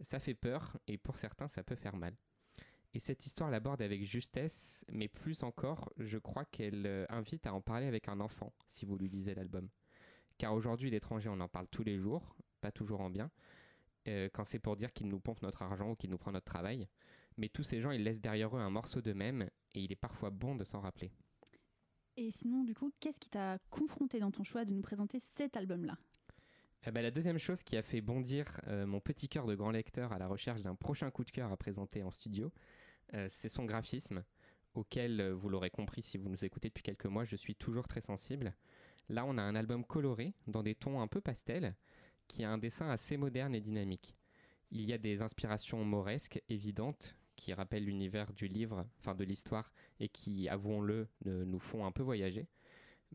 [0.00, 2.14] Ça fait peur et pour certains ça peut faire mal.
[2.94, 7.52] Et cette histoire l'aborde avec justesse, mais plus encore, je crois qu'elle euh, invite à
[7.52, 9.68] en parler avec un enfant, si vous lui lisez l'album.
[10.38, 13.30] Car aujourd'hui, l'étranger, on en parle tous les jours, pas toujours en bien,
[14.08, 16.46] euh, quand c'est pour dire qu'il nous pompe notre argent ou qu'il nous prend notre
[16.46, 16.88] travail.
[17.36, 20.30] Mais tous ces gens, ils laissent derrière eux un morceau d'eux-mêmes, et il est parfois
[20.30, 21.12] bon de s'en rappeler.
[22.16, 25.56] Et sinon, du coup, qu'est-ce qui t'a confronté dans ton choix de nous présenter cet
[25.56, 25.98] album-là?
[26.86, 29.72] Eh ben, la deuxième chose qui a fait bondir euh, mon petit cœur de grand
[29.72, 32.52] lecteur à la recherche d'un prochain coup de cœur à présenter en studio,
[33.14, 34.24] euh, c'est son graphisme,
[34.74, 37.88] auquel, euh, vous l'aurez compris si vous nous écoutez depuis quelques mois, je suis toujours
[37.88, 38.54] très sensible.
[39.08, 41.74] Là, on a un album coloré, dans des tons un peu pastels,
[42.28, 44.14] qui a un dessin assez moderne et dynamique.
[44.70, 49.72] Il y a des inspirations mauresques évidentes qui rappellent l'univers du livre, enfin de l'histoire,
[49.98, 52.46] et qui, avouons-le, nous font un peu voyager.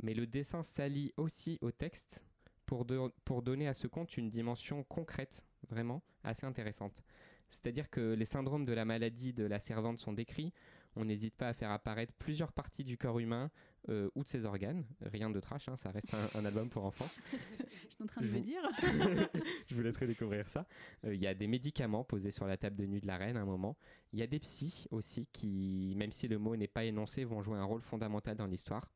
[0.01, 2.25] Mais le dessin s'allie aussi au texte
[2.73, 7.03] pour, de- pour donner à ce conte une dimension concrète, vraiment assez intéressante.
[7.51, 10.51] C'est-à-dire que les syndromes de la maladie de la servante sont décrits,
[10.95, 13.51] on n'hésite pas à faire apparaître plusieurs parties du corps humain
[13.89, 14.85] euh, ou de ses organes.
[15.01, 17.07] Rien de trash, hein, ça reste un- un album pour enfants.
[17.89, 18.61] J'étais en train de Je me vous- dire.
[19.67, 20.65] je vous laisserai découvrir ça.
[21.05, 23.37] Euh, Il y a des médicaments posés sur la table de nuit de la reine
[23.37, 23.77] à un moment.
[24.13, 27.43] Il y a des psys aussi qui, même si le mot n'est pas énoncé, vont
[27.43, 28.89] jouer un rôle fondamental dans l'histoire.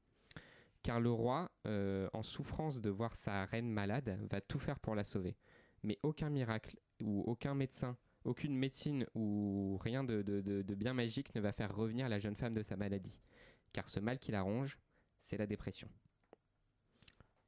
[0.87, 4.95] Car le roi, euh, en souffrance de voir sa reine malade, va tout faire pour
[4.95, 5.35] la sauver.
[5.83, 11.51] Mais aucun miracle ou aucun médecin, aucune médecine ou rien de, bien magique ne va
[11.51, 13.19] faire revenir la jeune femme de sa maladie.
[13.73, 14.77] Car ce mal qui la ronge,
[15.19, 15.89] c'est la dépression.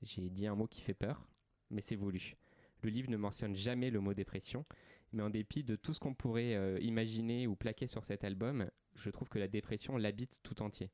[0.02, 1.25] J'ai dit un mot qui fait peur,
[1.69, 2.36] mais c'est voulu.
[2.82, 4.65] Le livre ne mentionne jamais le mot dépression,
[5.13, 8.69] mais en dépit de tout ce qu'on pourrait euh, imaginer ou plaquer sur cet album,
[8.95, 10.91] je trouve que la dépression l'habite tout entier.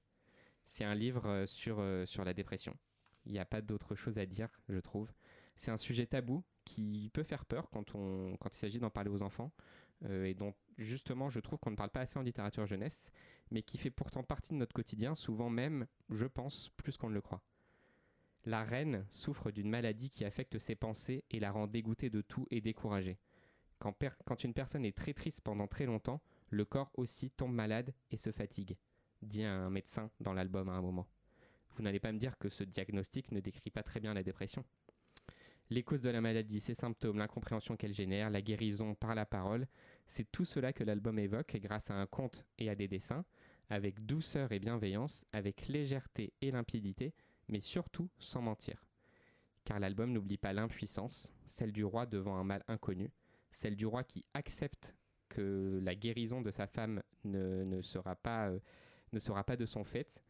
[0.65, 2.75] C'est un livre euh, sur, euh, sur la dépression.
[3.25, 5.11] Il n'y a pas d'autre chose à dire, je trouve.
[5.55, 9.09] C'est un sujet tabou qui peut faire peur quand, on, quand il s'agit d'en parler
[9.09, 9.51] aux enfants,
[10.03, 13.11] euh, et dont justement je trouve qu'on ne parle pas assez en littérature jeunesse,
[13.51, 17.13] mais qui fait pourtant partie de notre quotidien, souvent même, je pense, plus qu'on ne
[17.13, 17.41] le croit.
[18.43, 22.47] La reine souffre d'une maladie qui affecte ses pensées et la rend dégoûtée de tout
[22.51, 23.17] et découragée.
[23.79, 28.17] Quand une personne est très triste pendant très longtemps, le corps aussi tombe malade et
[28.17, 28.77] se fatigue,
[29.25, 31.07] dit un médecin dans l'album à un moment.
[31.75, 34.63] Vous n'allez pas me dire que ce diagnostic ne décrit pas très bien la dépression.
[35.71, 39.67] Les causes de la maladie, ses symptômes, l'incompréhension qu'elle génère, la guérison par la parole,
[40.05, 43.25] c'est tout cela que l'album évoque grâce à un conte et à des dessins,
[43.69, 47.15] avec douceur et bienveillance, avec légèreté et limpidité,
[47.49, 48.85] mais surtout sans mentir.
[49.63, 53.09] Car l'album n'oublie pas l'impuissance, celle du roi devant un mal inconnu,
[53.51, 54.95] celle du roi qui accepte
[55.29, 58.59] que la guérison de sa femme ne, ne sera, pas, euh,
[59.15, 60.21] ne sera pas de son fait,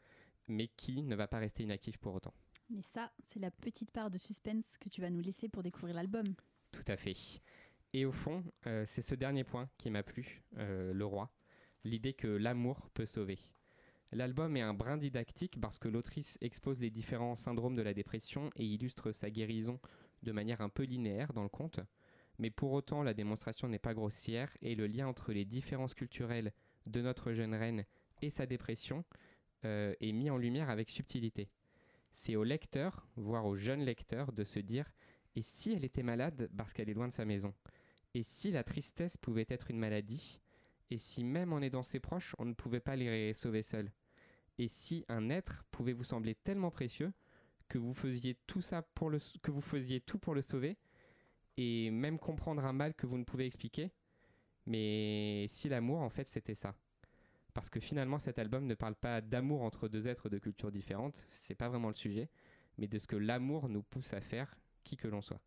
[0.47, 2.33] mais qui ne va pas rester inactif pour autant.
[2.69, 5.95] Mais ça, c'est la petite part de suspense que tu vas nous laisser pour découvrir
[5.95, 6.25] l'album.
[6.71, 7.15] Tout à fait.
[7.93, 11.31] Et au fond, euh, c'est ce dernier point qui m'a plu, euh, le roi,
[11.83, 13.39] l'idée que l'amour peut sauver.
[14.11, 18.49] L'album est un brin didactique parce que l'autrice expose les différents syndromes de la dépression
[18.55, 19.79] et illustre sa guérison
[20.23, 21.79] de manière un peu linéaire dans le conte.
[22.37, 26.53] Mais pour autant, la démonstration n'est pas grossière et le lien entre les différences culturelles
[26.85, 27.85] de notre jeune reine
[28.21, 29.03] et sa dépression
[29.65, 31.49] euh, est mis en lumière avec subtilité.
[32.11, 34.89] C'est au lecteur, voire au jeune lecteur, de se dire
[35.35, 37.53] et si elle était malade parce qu'elle est loin de sa maison?
[38.13, 40.39] Et si la tristesse pouvait être une maladie?
[40.91, 43.91] Et si même en aidant ses proches, on ne pouvait pas les sauver seuls?
[44.57, 47.11] Et si un être pouvait vous sembler tellement précieux
[47.67, 50.77] que vous faisiez tout ça pour le que vous faisiez tout pour le sauver
[51.57, 53.91] et même comprendre un mal que vous ne pouvez expliquer?
[54.65, 56.75] Mais si l'amour en fait c'était ça
[57.55, 61.25] parce que finalement cet album ne parle pas d'amour entre deux êtres de cultures différentes,
[61.31, 62.29] c'est pas vraiment le sujet,
[62.77, 65.41] mais de ce que l'amour nous pousse à faire, qui que l'on soit.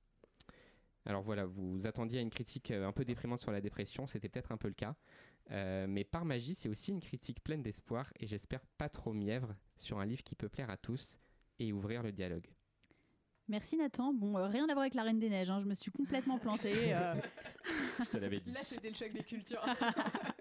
[1.06, 4.28] Alors voilà, vous attendiez à une critique euh, un peu déprimante sur la dépression, c'était
[4.28, 4.96] peut-être un peu le cas,
[5.50, 9.54] euh, mais par magie, c'est aussi une critique pleine d'espoir et j'espère pas trop mièvre
[9.76, 11.18] sur un livre qui peut plaire à tous
[11.58, 12.46] et ouvrir le dialogue.
[13.48, 14.12] Merci Nathan.
[14.12, 16.38] Bon, euh, rien à voir avec la Reine des Neiges, hein, je me suis complètement
[16.38, 16.94] plantée.
[16.94, 17.14] euh.
[18.00, 18.52] Je te l'avais dit.
[18.52, 19.64] Là, c'était le choc des cultures.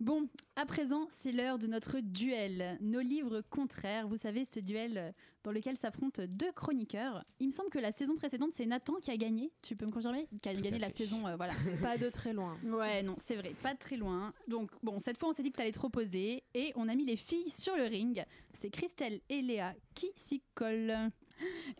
[0.00, 2.76] Bon, à présent, c'est l'heure de notre duel.
[2.80, 7.24] Nos livres contraires, vous savez, ce duel dans lequel s'affrontent deux chroniqueurs.
[7.38, 9.52] Il me semble que la saison précédente, c'est Nathan qui a gagné.
[9.62, 11.04] Tu peux me confirmer Qui a Tout gagné la fait.
[11.04, 11.54] saison, euh, voilà.
[11.82, 12.58] Pas de très loin.
[12.64, 14.32] Ouais, non, c'est vrai, pas de très loin.
[14.48, 17.04] Donc, bon, cette fois, on s'est dit que t'allais trop poser et on a mis
[17.04, 18.24] les filles sur le ring.
[18.54, 21.10] C'est Christelle et Léa qui s'y collent.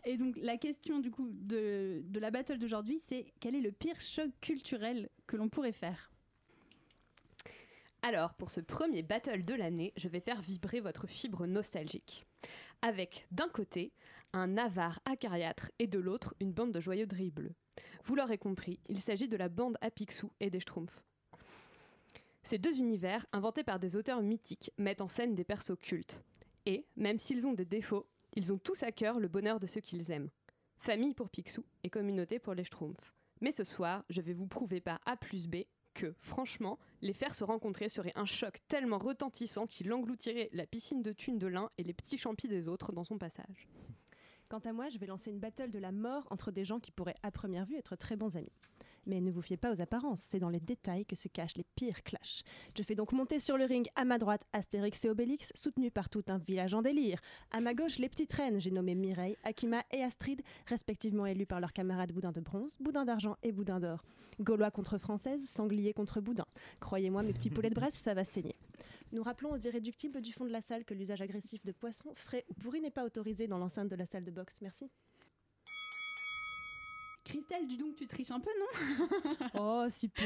[0.05, 3.71] Et donc, la question du coup de, de la battle d'aujourd'hui, c'est quel est le
[3.71, 6.11] pire choc culturel que l'on pourrait faire?
[8.07, 12.23] Alors, pour ce premier battle de l'année, je vais faire vibrer votre fibre nostalgique.
[12.83, 13.93] Avec d'un côté
[14.31, 17.55] un avare acariâtre et de l'autre une bande de joyeux dribbles.
[18.03, 21.01] Vous l'aurez compris, il s'agit de la bande à Picsou et des Schtroumpfs.
[22.43, 26.23] Ces deux univers, inventés par des auteurs mythiques, mettent en scène des persos cultes.
[26.67, 29.81] Et, même s'ils ont des défauts, ils ont tous à cœur le bonheur de ceux
[29.81, 30.29] qu'ils aiment.
[30.77, 33.15] Famille pour Picsou et communauté pour les Schtroumpfs.
[33.41, 35.63] Mais ce soir, je vais vous prouver par A plus B
[35.95, 41.01] que, franchement, les faire se rencontrer serait un choc tellement retentissant qu'il engloutirait la piscine
[41.01, 43.67] de thunes de l'un et les petits champis des autres dans son passage.
[44.47, 46.91] Quant à moi, je vais lancer une battle de la mort entre des gens qui
[46.91, 48.51] pourraient à première vue être très bons amis.
[49.05, 51.65] Mais ne vous fiez pas aux apparences, c'est dans les détails que se cachent les
[51.75, 52.43] pires clashs.
[52.75, 56.09] Je fais donc monter sur le ring à ma droite Astérix et Obélix, soutenus par
[56.09, 57.19] tout un village en délire.
[57.51, 61.59] À ma gauche, les petites reines, j'ai nommé Mireille, Akima et Astrid, respectivement élus par
[61.59, 64.03] leurs camarades Boudin de bronze, Boudin d'argent et Boudin d'or.
[64.39, 66.45] Gaulois contre Française, Sanglier contre Boudin.
[66.79, 68.55] Croyez-moi, mes petits poulets de Bresse, ça va saigner.
[69.11, 72.43] Nous rappelons aux irréductibles du fond de la salle que l'usage agressif de poissons, frais
[72.49, 74.55] ou pourris n'est pas autorisé dans l'enceinte de la salle de boxe.
[74.61, 74.89] Merci.
[77.35, 79.07] Christelle, du donc, tu triches un peu, non
[79.55, 80.23] Oh, si peu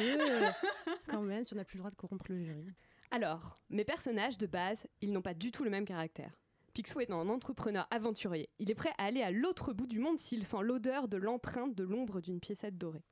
[1.08, 2.68] Quand même, si on n'a plus le droit de corrompre le jury.
[3.10, 6.32] Alors, mes personnages de base, ils n'ont pas du tout le même caractère.
[6.76, 8.48] Picsou est un entrepreneur aventurier.
[8.60, 11.74] Il est prêt à aller à l'autre bout du monde s'il sent l'odeur de l'empreinte
[11.74, 13.04] de l'ombre d'une piécette dorée.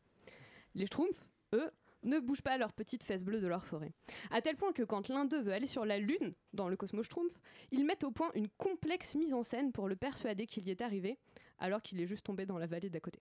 [0.76, 1.72] Les Schtroumpfs, eux,
[2.04, 3.94] ne bougent pas leurs petites fesses bleues de leur forêt.
[4.30, 7.08] À tel point que quand l'un d'eux veut aller sur la Lune, dans le Cosmos
[7.08, 7.34] Schtroumpf,
[7.72, 10.82] ils mettent au point une complexe mise en scène pour le persuader qu'il y est
[10.82, 11.18] arrivé,
[11.58, 13.20] alors qu'il est juste tombé dans la vallée d'à côté.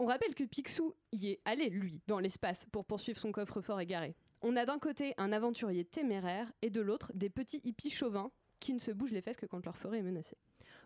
[0.00, 4.14] On rappelle que Picsou y est allé, lui, dans l'espace pour poursuivre son coffre-fort égaré.
[4.42, 8.30] On a d'un côté un aventurier téméraire et de l'autre des petits hippies chauvins
[8.60, 10.36] qui ne se bougent les fesses que quand leur forêt est menacée.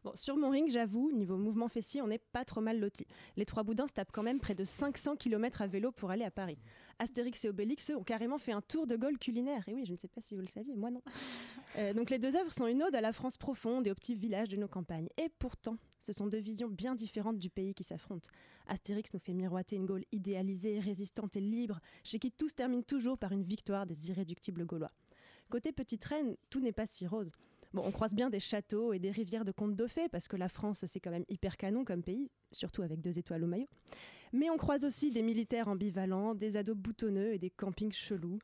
[0.04, 3.06] Bon, sur mon ring, j'avoue, niveau mouvement fessier, on n'est pas trop mal lotis.
[3.36, 6.24] Les trois boudins se tapent quand même près de 500 km à vélo pour aller
[6.24, 6.58] à Paris.
[6.98, 9.62] Astérix et Obélix, eux, ont carrément fait un tour de Gaulle culinaire.
[9.68, 11.02] Et oui, je ne sais pas si vous le saviez, moi non.
[11.78, 14.14] Euh, donc les deux œuvres sont une ode à la France profonde et aux petits
[14.14, 15.08] villages de nos campagnes.
[15.16, 18.28] Et pourtant, ce sont deux visions bien différentes du pays qui s'affrontent.
[18.66, 22.84] Astérix nous fait miroiter une Gaule idéalisée, résistante et libre, chez qui tout se termine
[22.84, 24.92] toujours par une victoire des irréductibles Gaulois.
[25.48, 27.30] Côté Petite Reine, tout n'est pas si rose.
[27.74, 30.36] Bon, on croise bien des châteaux et des rivières de contes de fées, parce que
[30.36, 33.68] la France, c'est quand même hyper canon comme pays, surtout avec deux étoiles au maillot.
[34.32, 38.38] Mais on croise aussi des militaires ambivalents, des ados boutonneux et des campings chelous.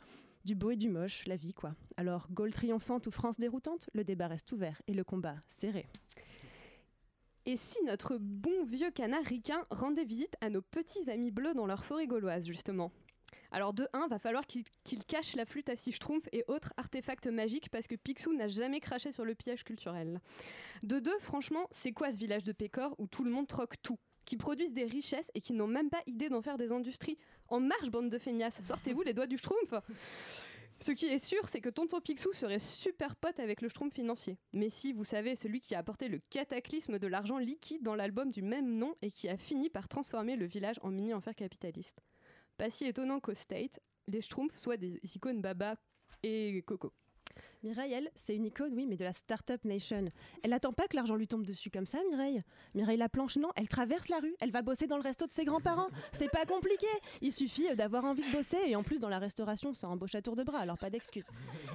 [0.45, 1.75] Du beau et du moche, la vie quoi.
[1.97, 5.89] Alors, Gaule triomphante ou France déroutante, le débat reste ouvert et le combat serré.
[7.45, 11.67] Et si notre bon vieux canard ricain rendait visite à nos petits amis bleus dans
[11.67, 12.93] leur forêt gauloise, justement?
[13.51, 14.65] Alors de 1, va falloir qu'il
[15.07, 18.81] cache la flûte à six schtroumpfs et autres artefacts magiques parce que Picsou n'a jamais
[18.81, 20.21] craché sur le pillage culturel.
[20.83, 23.99] De 2, franchement, c'est quoi ce village de Pécor où tout le monde troque tout
[24.25, 27.17] qui produisent des richesses et qui n'ont même pas idée d'en faire des industries?
[27.49, 29.73] En marche, bande de feignasses, sortez-vous les doigts du schtroumpf
[30.81, 34.37] Ce qui est sûr, c'est que Tonton Picsou serait super pote avec le schtroumpf financier.
[34.53, 38.31] Mais si, vous savez, celui qui a apporté le cataclysme de l'argent liquide dans l'album
[38.31, 42.03] du même nom et qui a fini par transformer le village en mini-enfer capitaliste.
[42.59, 45.77] Pas si étonnant qu'au State, les schtroumpfs soient des icônes baba
[46.25, 46.93] et coco.
[47.65, 50.13] Mireille, elle, c'est une icône, oui, mais de la Startup Nation.
[50.45, 52.45] Elle n'attend pas que l'argent lui tombe dessus comme ça, Mireille.
[52.75, 55.33] Mireille la planche, non, elle traverse la rue, elle va bosser dans le resto de
[55.33, 55.89] ses grands-parents.
[56.13, 56.87] C'est pas compliqué.
[57.21, 60.15] Il suffit euh, d'avoir envie de bosser et en plus dans la restauration, ça embauche
[60.15, 61.27] à tour de bras, alors pas d'excuses.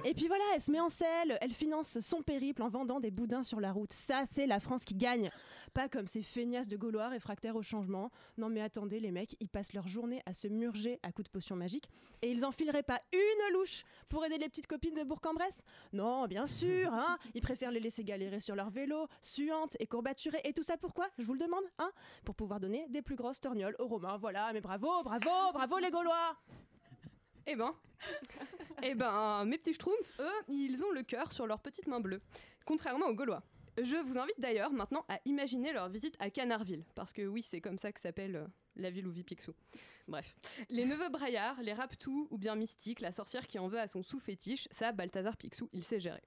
[0.06, 3.10] Et puis voilà, elle se met en selle, elle finance son périple en vendant des
[3.10, 3.92] boudins sur la route.
[3.92, 5.30] Ça, c'est la France qui gagne.
[5.74, 8.10] Pas comme ces feignasses de Gaulois réfractaires au changement.
[8.38, 11.32] Non mais attendez, les mecs, ils passent leur journée à se murger à coups de
[11.32, 11.90] potions magiques
[12.22, 15.62] et ils enfileraient pas une louche pour aider les petites copines de Bourg-en-Bresse?
[15.92, 20.40] Non, bien sûr, hein Ils préfèrent les laisser galérer sur leur vélo, suantes et courbaturées.
[20.44, 21.08] Et tout ça pourquoi?
[21.18, 21.90] Je vous le demande, hein
[22.24, 24.16] Pour pouvoir donner des plus grosses torgnoles aux Romains.
[24.16, 26.36] Voilà, mais bravo, bravo, bravo les Gaulois
[27.46, 27.74] Eh ben,
[28.82, 32.20] eh ben, mes petits schtroumpfs, eux, ils ont le cœur sur leurs petites mains bleues,
[32.66, 33.42] contrairement aux Gaulois.
[33.76, 37.60] Je vous invite d'ailleurs maintenant à imaginer leur visite à Canardville, parce que oui, c'est
[37.60, 39.52] comme ça que s'appelle euh, la ville où vit Picsou.
[40.06, 40.36] Bref,
[40.70, 44.04] les neveux Braillard, les Raptous ou bien Mystique, la sorcière qui en veut à son
[44.04, 46.22] sous-fétiche, ça, Balthazar Picsou, il sait gérer.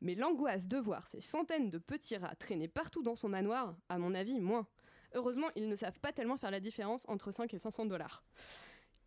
[0.00, 3.98] Mais l'angoisse de voir ces centaines de petits rats traîner partout dans son manoir, à
[3.98, 4.66] mon avis, moins.
[5.14, 8.24] Heureusement, ils ne savent pas tellement faire la différence entre 5 et 500 dollars.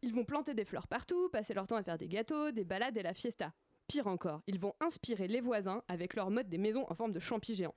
[0.02, 2.98] Ils vont planter des fleurs partout, passer leur temps à faire des gâteaux, des balades
[2.98, 3.54] et la fiesta.
[3.90, 7.20] Pire encore, ils vont inspirer les voisins avec leur mode des maisons en forme de
[7.20, 7.74] champis géants.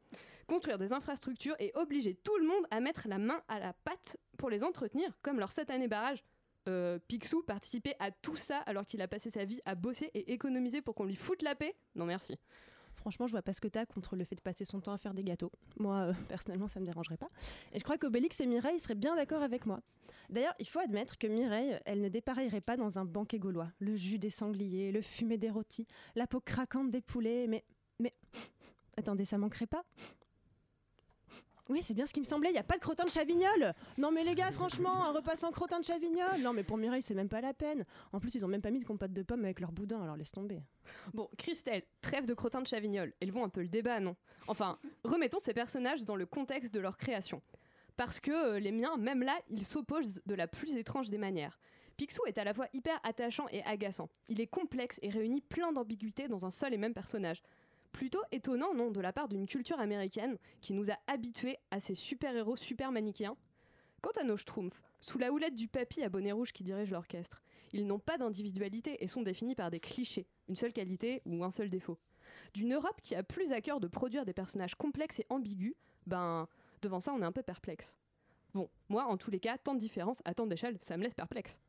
[0.47, 4.19] Construire des infrastructures et obliger tout le monde à mettre la main à la pâte
[4.37, 6.23] pour les entretenir, comme leur satané barrage.
[6.69, 10.35] Euh, Picsou participait à tout ça alors qu'il a passé sa vie à bosser et
[10.35, 12.39] économiser pour qu'on lui foute la paix Non merci.
[13.03, 14.99] Franchement, je vois pas ce que t'as contre le fait de passer son temps à
[14.99, 15.51] faire des gâteaux.
[15.81, 17.27] Moi, euh, personnellement, ça me dérangerait pas.
[17.73, 19.81] Et je crois qu'Obélix et Mireille seraient bien d'accord avec moi.
[20.31, 23.73] D'ailleurs, il faut admettre que Mireille, elle ne dépareillerait pas dans un banquet gaulois.
[23.81, 27.65] Le jus des sangliers, le fumé des rôtis, la peau craquante des poulets, mais...
[27.99, 28.15] Mais...
[28.97, 29.85] Attendez, ça manquerait pas?
[31.69, 33.73] Oui, c'est bien ce qui me semblait, il n'y a pas de crottin de chavignol
[33.97, 37.03] Non mais les gars, franchement, un repas sans crottin de chavignol Non mais pour Mireille,
[37.03, 37.85] c'est même pas la peine.
[38.13, 40.17] En plus, ils ont même pas mis de compote de pommes avec leur boudin, alors
[40.17, 40.63] laisse tomber.
[41.15, 43.13] Bon, Christelle, trêve de crottin de chavignol.
[43.21, 44.17] Elles vont un peu le débat, non?
[44.49, 47.43] Enfin, remettons ces personnages dans le contexte de leur création.
[47.97, 51.59] Parce que euh, les miens, même là, ils s'opposent de la plus étrange des manières.
[51.97, 54.09] Picsou est à la fois hyper attachant et agaçant.
[54.29, 57.43] Il est complexe et réunit plein d'ambiguïtés dans un seul et même personnage.
[57.93, 61.95] Plutôt étonnant, non, de la part d'une culture américaine qui nous a habitués à ces
[61.95, 63.37] super-héros super manichéens.
[64.01, 67.43] Quant à nos schtroumpfs, sous la houlette du papy à bonnet rouge qui dirige l'orchestre,
[67.73, 71.51] ils n'ont pas d'individualité et sont définis par des clichés, une seule qualité ou un
[71.51, 71.99] seul défaut.
[72.55, 75.75] D'une Europe qui a plus à cœur de produire des personnages complexes et ambigus,
[76.07, 76.49] ben,
[76.83, 77.95] devant ça, on est un peu perplexe.
[78.55, 81.15] Bon, moi, en tous les cas, tant de différences à tant d'échelles, ça me laisse
[81.15, 81.61] perplexe.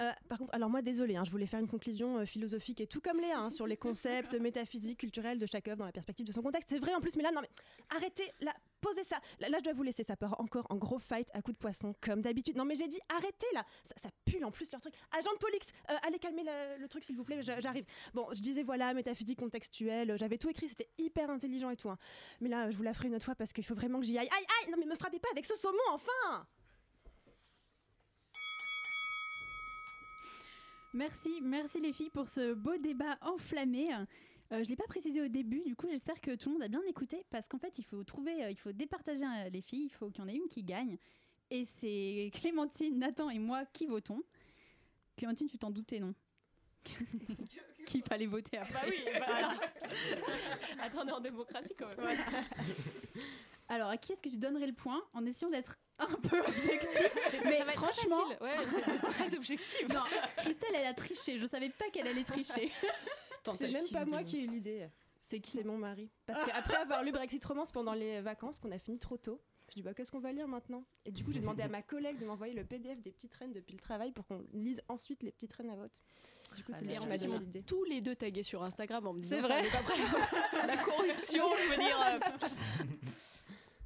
[0.00, 2.86] Euh, par contre, alors moi, désolé, hein, je voulais faire une conclusion euh, philosophique et
[2.86, 6.26] tout comme Léa hein, sur les concepts métaphysiques, culturels de chaque œuvre dans la perspective
[6.26, 6.68] de son contexte.
[6.70, 7.50] C'est vrai en plus, mais là, non, mais
[7.94, 9.18] arrêtez, là, posez ça.
[9.40, 11.60] Là, là, je dois vous laisser, ça part encore en gros fight à coups de
[11.60, 12.56] poisson, comme d'habitude.
[12.56, 14.94] Non, mais j'ai dit arrêtez là, ça, ça pue en plus leur truc.
[15.18, 17.84] Agent de Polix, euh, allez calmer le, le truc s'il vous plaît, j'a- j'arrive.
[18.14, 21.90] Bon, je disais voilà, métaphysique contextuelle, j'avais tout écrit, c'était hyper intelligent et tout.
[21.90, 21.98] hein.
[22.40, 24.16] Mais là, je vous la ferai une autre fois parce qu'il faut vraiment que j'y
[24.18, 24.28] aille.
[24.30, 26.46] Aïe, aïe, non, mais me frappez pas avec ce saumon, enfin
[30.92, 33.94] Merci, merci les filles pour ce beau débat enflammé.
[33.94, 34.04] Euh,
[34.50, 36.68] je ne l'ai pas précisé au début, du coup j'espère que tout le monde a
[36.68, 39.84] bien écouté parce qu'en fait il faut trouver, euh, il faut départager euh, les filles,
[39.84, 40.98] il faut qu'il y en ait une qui gagne.
[41.50, 44.22] Et c'est Clémentine, Nathan et moi qui votons.
[45.16, 46.14] Clémentine, tu t'en doutais, non?
[47.86, 48.72] Qu'il fallait voter après.
[48.72, 50.80] Bah oui, bah attends.
[50.80, 52.18] Attends, on est en démocratie quand même.
[53.68, 57.10] Alors à qui est-ce que tu donnerais le point en essayant d'être un peu objectif
[57.44, 58.36] Mais ça va être très franchement- facile.
[58.40, 59.88] Ouais, c'était très objectif.
[59.94, 60.00] Non,
[60.38, 62.70] Christelle elle a triché, je savais pas qu'elle allait tricher.
[63.58, 64.88] C'est même pas moi qui ai eu l'idée.
[65.22, 66.10] C'est qui C'est mon mari.
[66.26, 69.74] Parce qu'après avoir lu Brexit Romance pendant les vacances, qu'on a fini trop tôt, je
[69.74, 70.84] dis bah qu'est-ce qu'on va lire maintenant?
[71.04, 73.52] Et du coup j'ai demandé à ma collègue de m'envoyer le PDF des petites reines
[73.52, 75.92] depuis le travail pour qu'on lise ensuite les petites reines à vote.
[76.56, 77.62] Du coup c'est ils donné m'ont l'idée.
[77.62, 81.70] tous les deux tagués sur Instagram en me disant C'est vrai ça, la corruption, je
[81.70, 82.00] veux dire.
[82.00, 82.86] euh.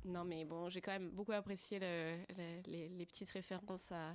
[0.04, 4.10] Non, mais bon, j'ai quand même beaucoup apprécié le- le- les, les petites références à,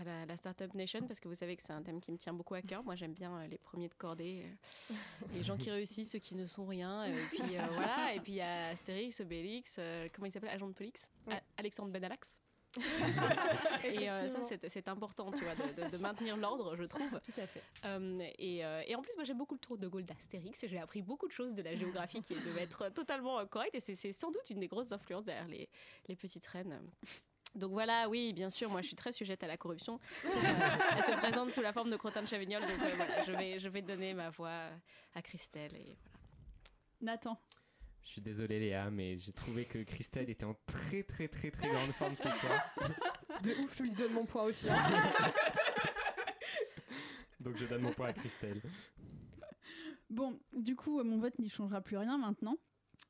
[0.00, 2.16] à la, la Startup Nation parce que vous savez que c'est un thème qui me
[2.16, 2.84] tient beaucoup à cœur.
[2.84, 4.44] Moi, j'aime bien euh, les premiers de cordée,
[4.90, 4.94] euh,
[5.34, 7.04] les gens qui réussissent, ceux qui ne sont rien.
[7.06, 10.50] Et puis euh, voilà, et puis il y a Astérix, Obélix, euh, comment il s'appelle?
[10.50, 11.10] Agent de Polix
[11.56, 12.40] Alexandre Benalax.
[13.84, 17.10] et euh, ça, c'est important, tu vois, de, de- de maintenir l'ordre, je trouve.
[17.20, 17.62] Tout à fait.
[17.84, 20.68] Euh, et, euh, et en plus, moi j'aime beaucoup le tour de Gaulle d'Astérix et
[20.68, 23.94] j'ai appris beaucoup de choses de la géographie qui devait être totalement correcte et c'est-
[23.94, 25.68] c'est sans doute une des grosses influences derrière les,
[26.08, 26.80] les petites reines.
[27.54, 29.98] Donc voilà, oui, bien sûr, moi je suis très sujette à la corruption.
[30.26, 33.32] Euh, elle se présente sous la forme de crottin de Chavignol, donc euh, voilà, je
[33.32, 34.68] vais, je vais donner ma voix
[35.14, 35.74] à Christelle.
[35.74, 36.18] Et voilà.
[37.00, 37.38] Nathan.
[38.06, 41.68] Je suis désolé Léa, mais j'ai trouvé que Christelle était en très très très très
[41.68, 42.60] grande forme ce soir.
[43.42, 44.68] De ouf, je lui donne mon point aussi.
[44.70, 44.76] hein.
[47.40, 48.62] Donc je donne mon point à Christelle.
[50.08, 52.56] Bon, du coup, euh, mon vote n'y changera plus rien maintenant.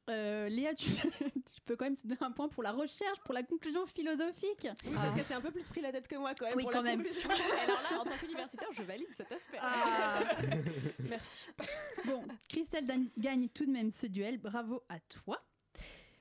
[0.09, 0.89] Euh, Léa, tu,
[1.21, 4.69] tu peux quand même te donner un point pour la recherche, pour la conclusion philosophique.
[4.85, 6.63] Oui, parce que c'est un peu plus pris la tête que moi quand même Oui,
[6.63, 7.03] pour quand la même.
[7.03, 7.29] conclusion.
[7.63, 9.59] Alors là, en tant qu'universitaire, je valide cet aspect.
[11.09, 11.47] Merci.
[12.05, 12.87] Bon, Christelle
[13.19, 14.39] gagne tout de même ce duel.
[14.39, 15.43] Bravo à toi.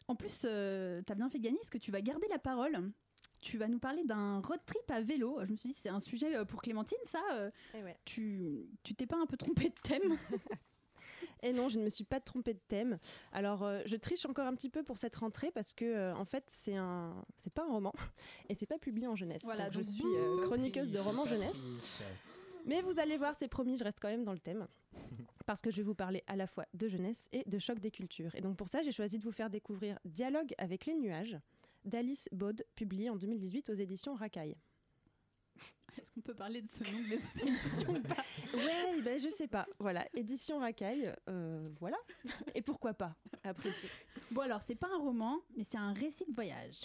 [0.07, 2.91] En plus, euh, t'as bien fait de gagner parce que tu vas garder la parole.
[3.41, 5.39] Tu vas nous parler d'un road trip à vélo.
[5.45, 7.21] Je me suis dit, c'est un sujet euh, pour Clémentine, ça.
[7.33, 7.95] euh, ouais.
[8.05, 10.17] Tu tu t'es pas un peu trompée de thème?
[11.43, 12.97] Et non, je ne me suis pas trompée de thème.
[13.31, 16.25] Alors, euh, je triche encore un petit peu pour cette rentrée parce que, euh, en
[16.25, 17.93] fait, c'est un, c'est pas un roman
[18.49, 19.43] et c'est pas publié en jeunesse.
[19.43, 21.59] Voilà, donc, je suis euh, chroniqueuse de romans jeunesse.
[22.65, 24.67] Mais vous allez voir, c'est promis, je reste quand même dans le thème.
[25.45, 27.91] Parce que je vais vous parler à la fois de jeunesse et de choc des
[27.91, 28.33] cultures.
[28.33, 31.37] Et donc pour ça, j'ai choisi de vous faire découvrir Dialogue avec les nuages
[31.83, 34.55] d'Alice Baud, publié en 2018 aux éditions Racaille.
[36.01, 38.23] Est-ce qu'on peut parler de ce nom de cette édition ou pas
[38.53, 39.67] Ouais, ben je sais pas.
[39.79, 41.97] Voilà, édition Racaille, euh, voilà.
[42.53, 44.21] Et pourquoi pas, après tout.
[44.31, 46.81] Bon alors, c'est pas un roman, mais c'est un récit de voyage.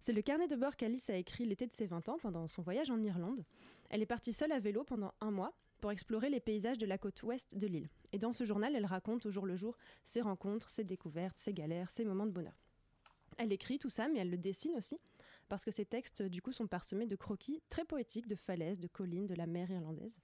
[0.00, 2.62] C'est le carnet de bord qu'Alice a écrit l'été de ses 20 ans pendant son
[2.62, 3.44] voyage en Irlande.
[3.90, 6.98] Elle est partie seule à vélo pendant un mois pour explorer les paysages de la
[6.98, 7.88] côte ouest de l'île.
[8.12, 11.52] Et dans ce journal, elle raconte au jour le jour ses rencontres, ses découvertes, ses
[11.52, 12.58] galères, ses moments de bonheur.
[13.38, 14.98] Elle écrit tout ça, mais elle le dessine aussi,
[15.48, 18.88] parce que ses textes, du coup, sont parsemés de croquis très poétiques de falaises, de
[18.88, 20.18] collines, de la mer irlandaise.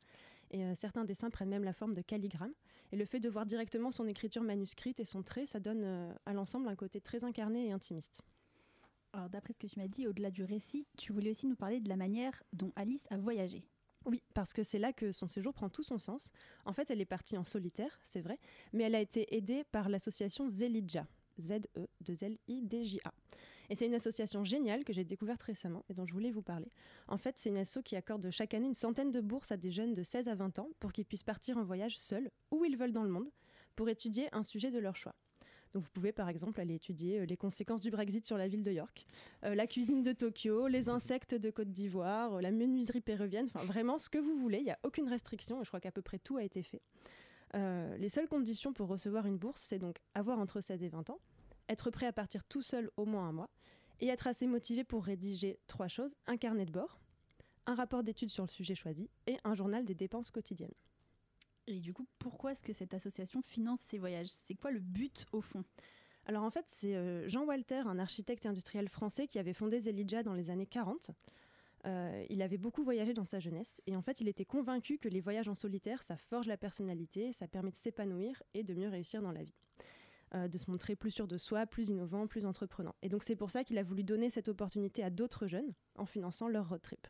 [0.50, 2.54] Et euh, certains dessins prennent même la forme de calligrammes.
[2.92, 6.12] Et le fait de voir directement son écriture manuscrite et son trait, ça donne euh,
[6.26, 8.22] à l'ensemble un côté très incarné et intimiste.
[9.14, 11.80] Alors d'après ce que tu m'as dit, au-delà du récit, tu voulais aussi nous parler
[11.80, 13.64] de la manière dont Alice a voyagé.
[14.04, 16.32] Oui, parce que c'est là que son séjour prend tout son sens.
[16.64, 18.38] En fait, elle est partie en solitaire, c'est vrai,
[18.72, 21.06] mais elle a été aidée par l'association Zelidja,
[21.40, 23.12] Z-E-2-L-I-D-J-A.
[23.72, 26.70] Et c'est une association géniale que j'ai découverte récemment et dont je voulais vous parler.
[27.08, 29.70] En fait, c'est une asso qui accorde chaque année une centaine de bourses à des
[29.70, 32.76] jeunes de 16 à 20 ans pour qu'ils puissent partir en voyage seuls, où ils
[32.76, 33.30] veulent dans le monde,
[33.74, 35.14] pour étudier un sujet de leur choix.
[35.72, 38.62] Donc vous pouvez par exemple aller étudier euh, les conséquences du Brexit sur la ville
[38.62, 39.06] de York,
[39.44, 43.98] euh, la cuisine de Tokyo, les insectes de Côte d'Ivoire, la menuiserie péruvienne, enfin vraiment
[43.98, 46.18] ce que vous voulez, il n'y a aucune restriction et je crois qu'à peu près
[46.18, 46.82] tout a été fait.
[47.54, 51.08] Euh, les seules conditions pour recevoir une bourse, c'est donc avoir entre 16 et 20
[51.08, 51.20] ans,
[51.72, 53.50] être prêt à partir tout seul au moins un mois,
[54.00, 57.00] et être assez motivé pour rédiger trois choses, un carnet de bord,
[57.66, 60.74] un rapport d'études sur le sujet choisi, et un journal des dépenses quotidiennes.
[61.66, 64.28] Et du coup, pourquoi est-ce que cette association finance ces voyages?
[64.28, 65.64] C'est quoi le but au fond?
[66.26, 70.22] Alors en fait, c'est euh, Jean Walter, un architecte industriel français qui avait fondé Zelidja
[70.22, 71.10] dans les années 40.
[71.84, 75.08] Euh, il avait beaucoup voyagé dans sa jeunesse et en fait, il était convaincu que
[75.08, 78.88] les voyages en solitaire, ça forge la personnalité, ça permet de s'épanouir et de mieux
[78.88, 79.54] réussir dans la vie.
[80.34, 82.94] Euh, de se montrer plus sûr de soi, plus innovant, plus entreprenant.
[83.02, 86.06] Et donc c'est pour ça qu'il a voulu donner cette opportunité à d'autres jeunes en
[86.06, 87.06] finançant leur road trip.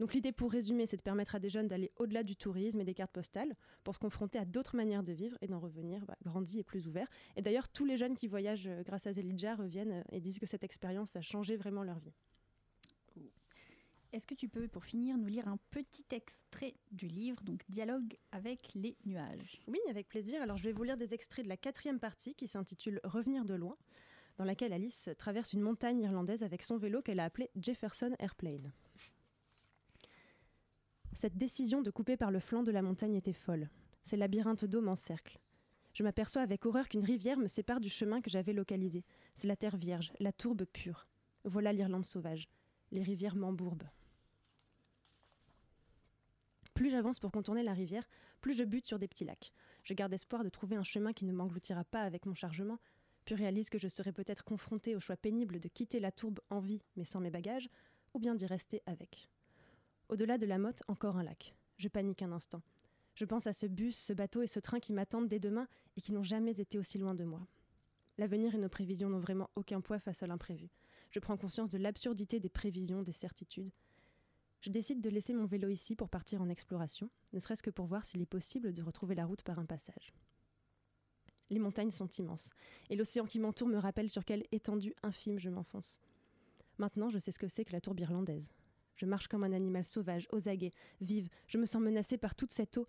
[0.00, 2.84] Donc l'idée pour résumer, c'est de permettre à des jeunes d'aller au-delà du tourisme et
[2.84, 6.16] des cartes postales pour se confronter à d'autres manières de vivre et d'en revenir bah,
[6.24, 7.08] grandis et plus ouverts.
[7.36, 10.40] Et d'ailleurs, tous les jeunes qui voyagent euh, grâce à Zelidja reviennent euh, et disent
[10.40, 12.14] que cette expérience a changé vraiment leur vie.
[14.12, 18.16] Est-ce que tu peux, pour finir, nous lire un petit extrait du livre, donc Dialogue
[18.32, 19.60] avec les nuages?
[19.68, 20.42] Oui, avec plaisir.
[20.42, 23.54] Alors je vais vous lire des extraits de la quatrième partie qui s'intitule Revenir de
[23.54, 23.76] loin,
[24.36, 28.72] dans laquelle Alice traverse une montagne irlandaise avec son vélo qu'elle a appelé Jefferson Airplane.
[31.12, 33.68] Cette décision de couper par le flanc de la montagne était folle.
[34.02, 35.38] Ces labyrinthes d'eau m'encerclent.
[35.92, 39.04] Je m'aperçois avec horreur qu'une rivière me sépare du chemin que j'avais localisé.
[39.34, 41.06] C'est la terre vierge, la tourbe pure.
[41.44, 42.48] Voilà l'Irlande sauvage.
[42.90, 43.88] Les rivières m'embourbent.
[46.80, 48.08] Plus j'avance pour contourner la rivière,
[48.40, 49.52] plus je bute sur des petits lacs.
[49.84, 52.78] Je garde espoir de trouver un chemin qui ne m'engloutira pas avec mon chargement,
[53.26, 56.58] puis réalise que je serai peut-être confronté au choix pénible de quitter la tourbe en
[56.58, 57.68] vie mais sans mes bagages,
[58.14, 59.28] ou bien d'y rester avec.
[60.08, 61.54] Au-delà de la motte, encore un lac.
[61.76, 62.62] Je panique un instant.
[63.14, 65.68] Je pense à ce bus, ce bateau et ce train qui m'attendent dès demain
[65.98, 67.46] et qui n'ont jamais été aussi loin de moi.
[68.16, 70.70] L'avenir et nos prévisions n'ont vraiment aucun poids face à l'imprévu.
[71.10, 73.70] Je prends conscience de l'absurdité des prévisions, des certitudes.
[74.60, 77.86] Je décide de laisser mon vélo ici pour partir en exploration, ne serait-ce que pour
[77.86, 80.12] voir s'il est possible de retrouver la route par un passage.
[81.48, 82.52] Les montagnes sont immenses,
[82.90, 85.98] et l'océan qui m'entoure me rappelle sur quelle étendue infime je m'enfonce.
[86.78, 88.50] Maintenant, je sais ce que c'est que la tourbe irlandaise.
[88.96, 92.52] Je marche comme un animal sauvage, aux aguets, vive, je me sens menacée par toute
[92.52, 92.86] cette eau,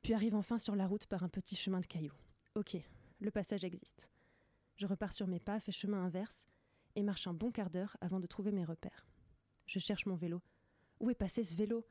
[0.00, 2.16] puis arrive enfin sur la route par un petit chemin de cailloux.
[2.54, 2.76] Ok,
[3.20, 4.08] le passage existe.
[4.76, 6.46] Je repars sur mes pas, fais chemin inverse,
[6.96, 9.06] et marche un bon quart d'heure avant de trouver mes repères.
[9.66, 10.40] Je cherche mon vélo.
[11.04, 11.84] Où est passé ce vélo?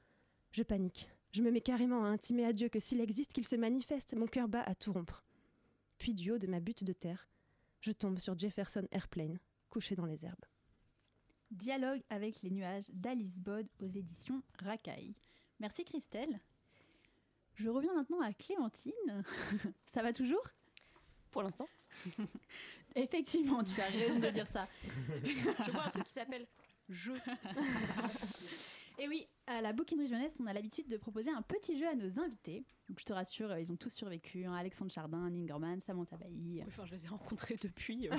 [0.51, 1.07] Je panique.
[1.33, 4.25] Je me mets carrément à intimer à Dieu que s'il existe, qu'il se manifeste, mon
[4.25, 5.23] cœur bat à tout rompre.
[5.99, 7.29] Puis du haut de ma butte de terre,
[7.81, 9.37] je tombe sur Jefferson Airplane,
[9.69, 10.45] couché dans les herbes.
[11.51, 15.13] Dialogue avec les nuages d'Alice Bod aux éditions Racaille.
[15.59, 16.39] Merci Christelle.
[17.53, 19.23] Je reviens maintenant à Clémentine.
[19.85, 20.41] ça va toujours?
[21.29, 21.67] Pour l'instant.
[22.95, 24.67] Effectivement, tu as raison de dire ça.
[25.23, 26.47] Je vois un truc qui s'appelle
[26.89, 27.19] jeu.
[28.99, 31.95] Et oui, à la bouquinerie jeunesse, on a l'habitude de proposer un petit jeu à
[31.95, 32.63] nos invités.
[32.87, 34.45] Donc je te rassure, euh, ils ont tous survécu.
[34.45, 34.53] hein.
[34.53, 36.61] Alexandre Chardin, Ningerman, Samantha Bailly.
[36.67, 38.07] Enfin, je les ai rencontrés depuis.
[38.09, 38.15] euh.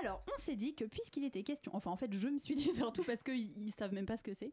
[0.00, 2.70] Alors, on s'est dit que puisqu'il était question, enfin en fait je me suis dit
[2.72, 4.50] surtout parce qu'ils ils savent même pas ce que c'est,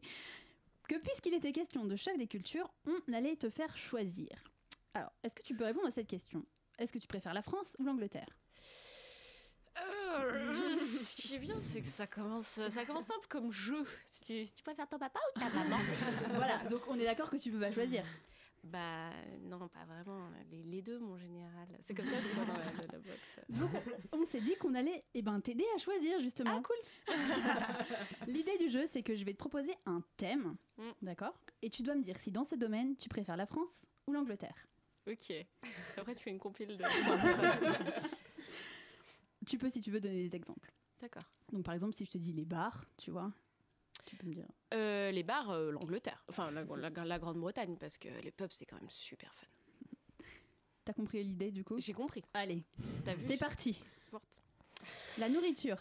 [0.88, 4.28] que puisqu'il était question de choc des cultures, on allait te faire choisir.
[4.92, 6.44] Alors, est-ce que tu peux répondre à cette question?
[6.78, 8.28] Est-ce que tu préfères la France ou l'Angleterre?
[9.80, 10.74] Euh,
[11.34, 13.84] est bien, c'est que ça commence, ça commence simple comme jeu.
[14.06, 15.76] Si tu, si tu préfères ton papa ou ta maman
[16.34, 18.04] voilà, donc on est d'accord que tu peux pas choisir.
[18.64, 19.10] Bah
[19.42, 20.28] non, pas vraiment.
[20.50, 21.68] Les, les deux, mon général.
[21.84, 24.08] C'est comme ça que dans la, la- la boxe.
[24.12, 26.60] On s'est dit qu'on allait eh ben, t'aider à choisir justement.
[26.60, 27.14] Ah cool.
[28.26, 30.90] L'idée du jeu, c'est que je vais te proposer un thème, Mm.
[31.02, 31.34] d'accord?
[31.62, 34.54] Et tu dois me dire si dans ce domaine, tu préfères la France ou l'Angleterre.
[35.08, 35.32] Ok.
[35.96, 36.84] Après, tu fais une compile de.
[39.46, 40.70] Tu peux, si tu veux, donner des exemples.
[41.00, 41.22] D'accord.
[41.52, 43.30] Donc par exemple, si je te dis les bars, tu vois,
[44.04, 44.46] tu peux me dire.
[44.74, 46.24] Euh, les bars, euh, l'Angleterre.
[46.28, 49.46] Enfin, la, la- la Grande-Bretagne, parce que les pubs, c'est quand même super fun.
[50.84, 51.78] T'as compris l'idée du coup?
[51.80, 52.24] J'ai compris.
[52.34, 52.64] Allez,
[53.26, 53.82] c'est parti.
[55.18, 55.78] La nourriture.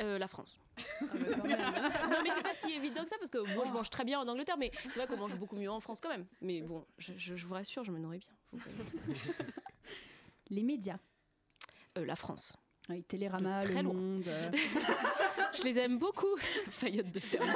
[0.00, 0.58] Euh, la France.
[0.78, 0.82] Ah
[1.12, 1.72] bah, quand même, hein.
[2.10, 4.18] non, mais c'est pas si évident que ça, parce que moi, je mange très bien
[4.20, 6.26] en Angleterre, mais c'est vrai qu'on mange beaucoup mieux en France quand même.
[6.40, 8.58] Mais bon, je, je- je vous rassure, je me nourris bien.
[10.48, 10.98] Les médias.
[11.98, 12.56] Euh, la France.
[12.88, 13.94] Oui, Télérama, De très Le loin.
[13.94, 14.26] Monde.
[14.28, 14.50] euh,
[15.54, 16.34] Je les aime beaucoup.
[16.70, 17.54] Faillotte de service.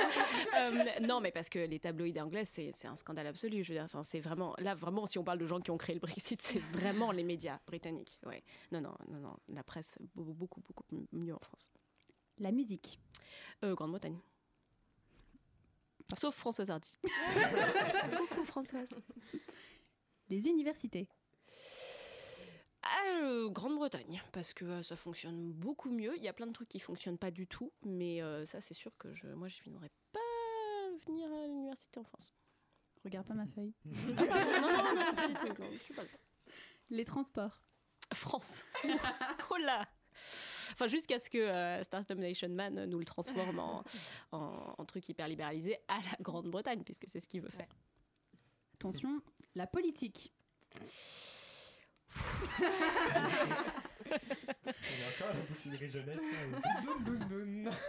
[0.56, 3.64] Euh, non, mais parce que les tabloïds anglais, c'est un scandale absolu.
[3.64, 5.78] Je veux dire, enfin, c'est vraiment là, vraiment, si on parle de gens qui ont
[5.78, 8.20] créé le Brexit, c'est vraiment les médias britanniques.
[8.24, 8.42] Ouais.
[8.70, 9.36] Non, non, non, non.
[9.48, 11.72] La presse, beaucoup, beaucoup, beaucoup mieux en France.
[12.38, 13.00] la musique.
[13.64, 14.18] Euh, Grande-Bretagne.
[16.16, 16.94] Sauf Françoise Hardy.
[18.18, 18.88] Coucou Françoise.
[20.28, 21.08] Les universités.
[22.88, 26.16] Ah, euh, Grande-Bretagne, parce que euh, ça fonctionne beaucoup mieux.
[26.16, 28.74] Il y a plein de trucs qui fonctionnent pas du tout, mais euh, ça, c'est
[28.74, 30.20] sûr que je, moi, je n'aimerais pas
[31.06, 32.32] venir à l'université en France.
[33.04, 33.72] Regarde pas ma feuille.
[34.18, 36.18] Ah, pardon, non, non, non, pas du tout, non, je suis pas dedans.
[36.90, 37.60] Les transports.
[38.14, 38.64] France.
[39.50, 39.86] oh là
[40.72, 43.84] Enfin, jusqu'à ce que euh, Startup Nation Man nous le transforme en,
[44.32, 47.68] en- en truc hyper libéralisé à la Grande-Bretagne, puisque c'est ce qu'il veut faire.
[48.74, 49.20] Attention,
[49.54, 50.32] la politique.
[52.58, 52.62] On
[54.68, 56.20] est encore à la bouquinerie jeunesse.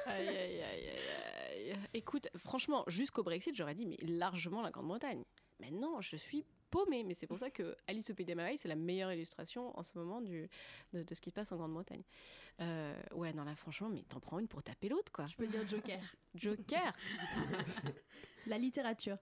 [0.05, 1.78] Aïe, aïe, aïe, aïe, aïe.
[1.93, 5.23] Écoute, franchement, jusqu'au Brexit, j'aurais dit, mais largement la Grande-Bretagne.
[5.59, 7.03] Mais non, je suis paumée.
[7.03, 9.84] Mais c'est pour ça que Alice au Pays des Merveilles, c'est la meilleure illustration en
[9.84, 10.49] ce moment du,
[10.93, 12.03] de, de ce qui se passe en Grande-Bretagne.
[12.61, 15.28] Euh, ouais, non, là, franchement, mais t'en prends une pour taper l'autre, quoi.
[15.28, 16.01] Je peux dire Joker.
[16.36, 16.93] Joker
[18.45, 19.17] La littérature.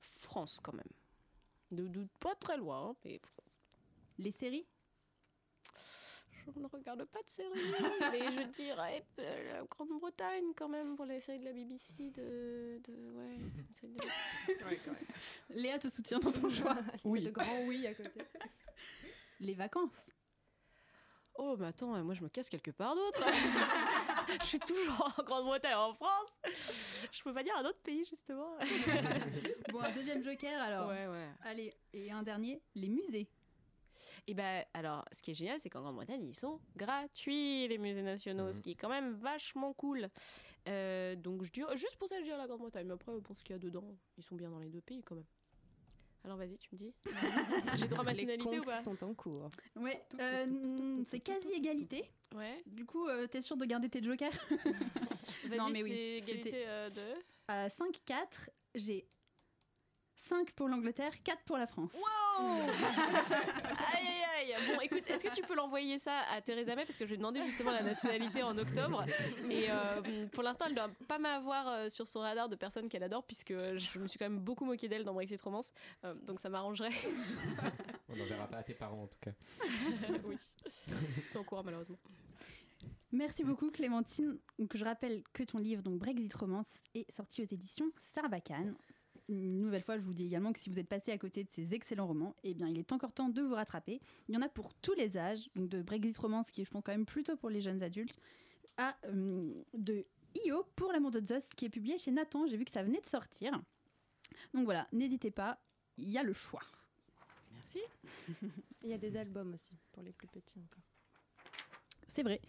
[0.00, 0.84] France, quand même.
[1.72, 3.49] Ne doute pas très loin, mais France.
[4.20, 4.66] Les séries?
[6.44, 7.48] Je ne regarde pas de séries,
[8.12, 12.10] mais je dirais euh, la Grande-Bretagne quand même pour les séries de la BBC.
[12.10, 14.90] De, de ouais, les séries de la BBC.
[15.50, 16.76] Léa te soutient dans ton choix.
[17.04, 17.22] Oui.
[17.22, 18.20] De grands oui à côté.
[19.40, 20.10] Les vacances.
[21.36, 23.24] Oh, mais attends, moi je me casse quelque part d'autre.
[24.42, 26.40] je suis toujours en Grande-Bretagne, en France.
[27.10, 28.58] Je peux pas dire un autre pays, justement.
[29.72, 30.88] Bon, un deuxième Joker alors.
[30.88, 31.28] Ouais, ouais.
[31.42, 33.30] Allez, et un dernier, les musées.
[34.26, 38.02] Et ben, alors, ce qui est génial, c'est qu'en Grande-Bretagne, ils sont gratuits, les musées
[38.02, 40.08] nationaux, ce qui est quand même vachement cool.
[40.68, 42.86] Euh, donc, je dirais, juste pour ça, je dirais la Grande-Bretagne.
[42.86, 43.84] Mais après, pour ce qu'il y a dedans,
[44.18, 45.24] ils sont bien dans les deux pays quand même.
[46.24, 46.92] Alors, vas-y, tu me dis.
[47.78, 49.50] J'ai droit à ma Les nationalité ou comptes pas sont en cours.
[49.76, 52.10] Ouais, euh, c'est quasi égalité.
[52.34, 52.62] Ouais.
[52.66, 54.32] Du coup, euh, t'es sûr de garder tes jokers?
[55.56, 57.00] Non, mais oui, c'est égalité euh, de.
[57.48, 59.08] À 5-4, j'ai
[60.30, 61.92] 5 pour l'Angleterre, 4 pour la France.
[62.38, 64.06] Aïe
[64.38, 66.84] aïe aïe Bon écoute, est-ce que tu peux l'envoyer ça à Theresa May?
[66.84, 69.04] Parce que je lui ai demandé justement la nationalité en octobre
[69.50, 72.88] et euh, pour l'instant elle ne doit pas m'avoir euh, sur son radar de personnes
[72.88, 75.72] qu'elle adore puisque je me suis quand même beaucoup moquée d'elle dans Brexit Romance
[76.04, 76.92] Euh, donc ça m'arrangerait.
[78.08, 79.32] On n'en verra pas à tes parents en tout cas.
[80.24, 80.36] oui.
[81.26, 81.98] C'est en cours malheureusement.
[83.12, 84.38] Merci beaucoup Clémentine.
[84.58, 88.76] Donc, je rappelle que ton livre, donc Brexit Romance, est sorti aux éditions Sarbacane.
[89.30, 91.50] Une nouvelle fois, je vous dis également que si vous êtes passé à côté de
[91.50, 94.00] ces excellents romans, eh bien, il est encore temps de vous rattraper.
[94.28, 96.70] Il y en a pour tous les âges, donc de Brexit Romance, qui est, je
[96.70, 98.18] pense, quand même plutôt pour les jeunes adultes,
[98.76, 100.04] à euh, de
[100.44, 102.46] Io pour l'amour de Zeus, qui est publié chez Nathan.
[102.48, 103.52] J'ai vu que ça venait de sortir.
[104.52, 105.60] Donc voilà, n'hésitez pas,
[105.96, 106.62] il y a le choix.
[107.52, 107.80] Merci.
[108.82, 110.82] Il y a des albums aussi pour les plus petits encore.
[112.08, 112.40] C'est vrai.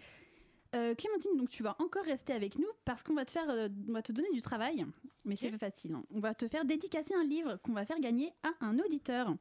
[0.73, 3.67] Euh, Clémentine, donc tu vas encore rester avec nous parce qu'on va te faire, euh,
[3.89, 4.85] on va te donner du travail,
[5.25, 5.93] mais c'est pas facile.
[5.93, 6.03] hein.
[6.11, 9.35] On va te faire dédicacer un livre qu'on va faire gagner à un auditeur.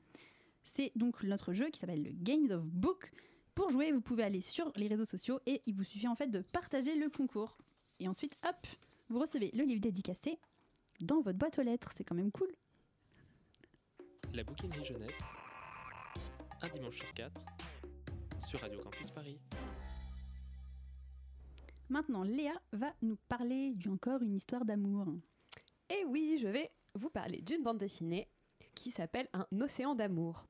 [0.65, 3.13] C'est donc notre jeu qui s'appelle le Games of Book.
[3.55, 6.29] Pour jouer, vous pouvez aller sur les réseaux sociaux et il vous suffit en fait
[6.29, 7.57] de partager le concours.
[8.01, 8.67] Et ensuite, hop,
[9.09, 10.39] vous recevez le livre dédicacé
[11.01, 11.93] dans votre boîte aux lettres.
[11.97, 12.51] C'est quand même cool.
[14.35, 15.23] La bouquinerie jeunesse,
[16.63, 17.41] un dimanche sur quatre,
[18.39, 19.39] sur Radio Campus Paris.
[21.91, 25.07] Maintenant, Léa va nous parler du encore une histoire d'amour.
[25.89, 28.29] Et oui, je vais vous parler d'une bande dessinée
[28.77, 30.47] qui s'appelle Un océan d'amour.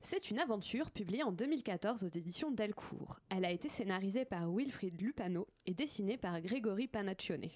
[0.00, 3.20] C'est une aventure publiée en 2014 aux éditions Delcourt.
[3.28, 7.50] Elle a été scénarisée par Wilfried Lupano et dessinée par Grégory Panaccione.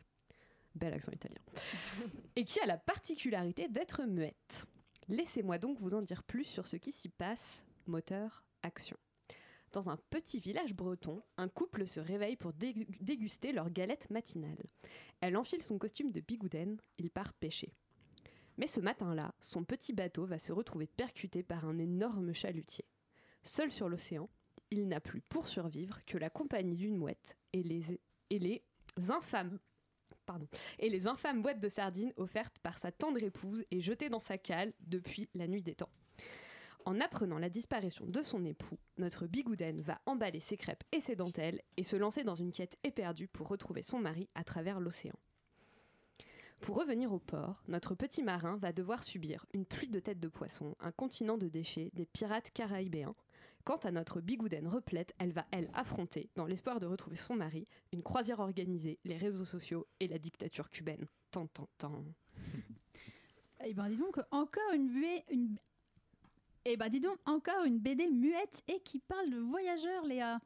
[0.74, 1.40] Bel accent italien.
[2.36, 4.66] et qui a la particularité d'être muette.
[5.08, 8.98] Laissez-moi donc vous en dire plus sur ce qui s'y passe, moteur, action.
[9.74, 14.62] Dans un petit village breton, un couple se réveille pour dé- déguster leur galette matinale.
[15.20, 17.74] Elle enfile son costume de bigouden, il part pêcher.
[18.56, 22.84] Mais ce matin-là, son petit bateau va se retrouver percuté par un énorme chalutier.
[23.42, 24.30] Seul sur l'océan,
[24.70, 28.00] il n'a plus pour survivre que la compagnie d'une mouette et les,
[28.30, 28.38] et
[31.08, 35.28] infâmes boîtes de sardines offertes par sa tendre épouse et jetées dans sa cale depuis
[35.34, 35.90] la nuit des temps.
[36.86, 41.16] En apprenant la disparition de son époux, notre bigouden va emballer ses crêpes et ses
[41.16, 45.18] dentelles et se lancer dans une quête éperdue pour retrouver son mari à travers l'océan.
[46.60, 50.28] Pour revenir au port, notre petit marin va devoir subir une pluie de têtes de
[50.28, 53.14] poissons, un continent de déchets, des pirates caraïbéens.
[53.64, 57.66] Quant à notre bigouden replète, elle va, elle, affronter, dans l'espoir de retrouver son mari,
[57.92, 61.06] une croisière organisée, les réseaux sociaux et la dictature cubaine.
[61.30, 62.04] Tant, tant, tant.
[63.66, 63.88] Eh ben
[64.74, 65.24] une buée.
[66.64, 70.38] Eh ben dis donc, encore une BD muette et qui parle de voyageurs, Léa.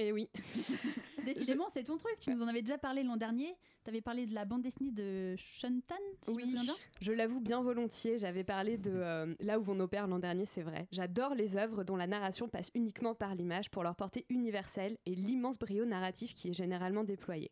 [0.00, 0.28] Eh oui,
[1.24, 2.16] Décidément, c'est ton truc.
[2.20, 3.54] Tu nous en avais déjà parlé l'an dernier.
[3.84, 6.46] Tu avais parlé de la bande dessinée de Shuntan, si je me Oui.
[6.46, 6.74] souviens bien.
[7.00, 10.46] je l'avoue bien volontiers, j'avais parlé de euh, Là où vont nos pères l'an dernier,
[10.46, 10.86] c'est vrai.
[10.92, 15.14] J'adore les œuvres dont la narration passe uniquement par l'image pour leur portée universelle et
[15.14, 17.50] l'immense brio narratif qui est généralement déployé.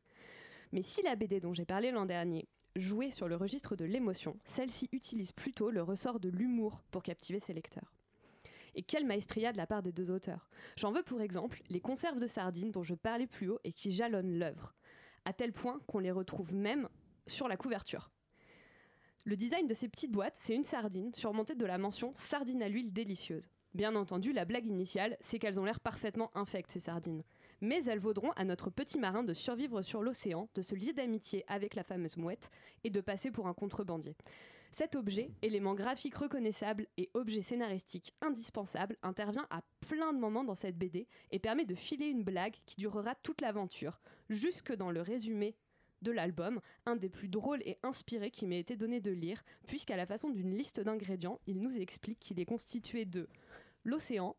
[0.73, 2.49] Mais si la BD dont j'ai parlé l'an dernier
[2.81, 7.41] jouait sur le registre de l'émotion, celle-ci utilise plutôt le ressort de l'humour pour captiver
[7.41, 7.95] ses lecteurs.
[8.75, 10.51] Et quelle maestria de la part des deux auteurs.
[10.77, 13.91] J'en veux pour exemple les conserves de sardines dont je parlais plus haut et qui
[13.91, 14.75] jalonnent l'œuvre,
[15.25, 16.89] à tel point qu'on les retrouve même
[17.27, 18.11] sur la couverture.
[19.25, 22.69] Le design de ces petites boîtes, c'est une sardine surmontée de la mention sardine à
[22.69, 23.51] l'huile délicieuse.
[23.75, 27.25] Bien entendu, la blague initiale, c'est qu'elles ont l'air parfaitement infectes, ces sardines.
[27.61, 31.45] Mais elles vaudront à notre petit marin de survivre sur l'océan, de se lier d'amitié
[31.49, 32.51] avec la fameuse mouette
[32.85, 34.15] et de passer pour un contrebandier.
[34.71, 40.55] Cet objet, élément graphique reconnaissable et objet scénaristique indispensable, intervient à plein de moments dans
[40.55, 45.01] cette BD et permet de filer une blague qui durera toute l'aventure, jusque dans le
[45.01, 45.57] résumé
[46.03, 49.97] de l'album, un des plus drôles et inspirés qui m'ait été donné de lire, puisqu'à
[49.97, 53.29] la façon d'une liste d'ingrédients, il nous explique qu'il est constitué de
[53.83, 54.37] l'océan,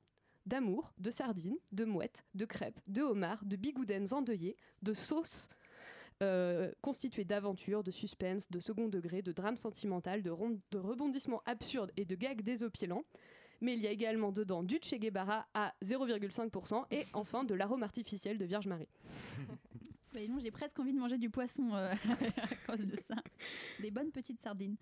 [0.48, 5.50] d'amour, de sardines, de mouettes, de crêpes, de homards, de bigoudens endeuillés, de sauces
[6.24, 12.06] euh, constituées d'aventures, de suspense, de second degré, de drame sentimental, de, rebondissements absurdes et
[12.06, 13.04] de gags désopilants.
[13.62, 17.84] Mais il y a également dedans du Che Guevara à 0,5% et enfin de l'arôme
[17.84, 18.90] artificiel de Vierge Marie.
[20.14, 21.94] Bah, j'ai presque envie de manger du poisson euh,
[22.38, 23.16] à cause de ça.
[23.80, 24.78] Des bonnes petites sardines.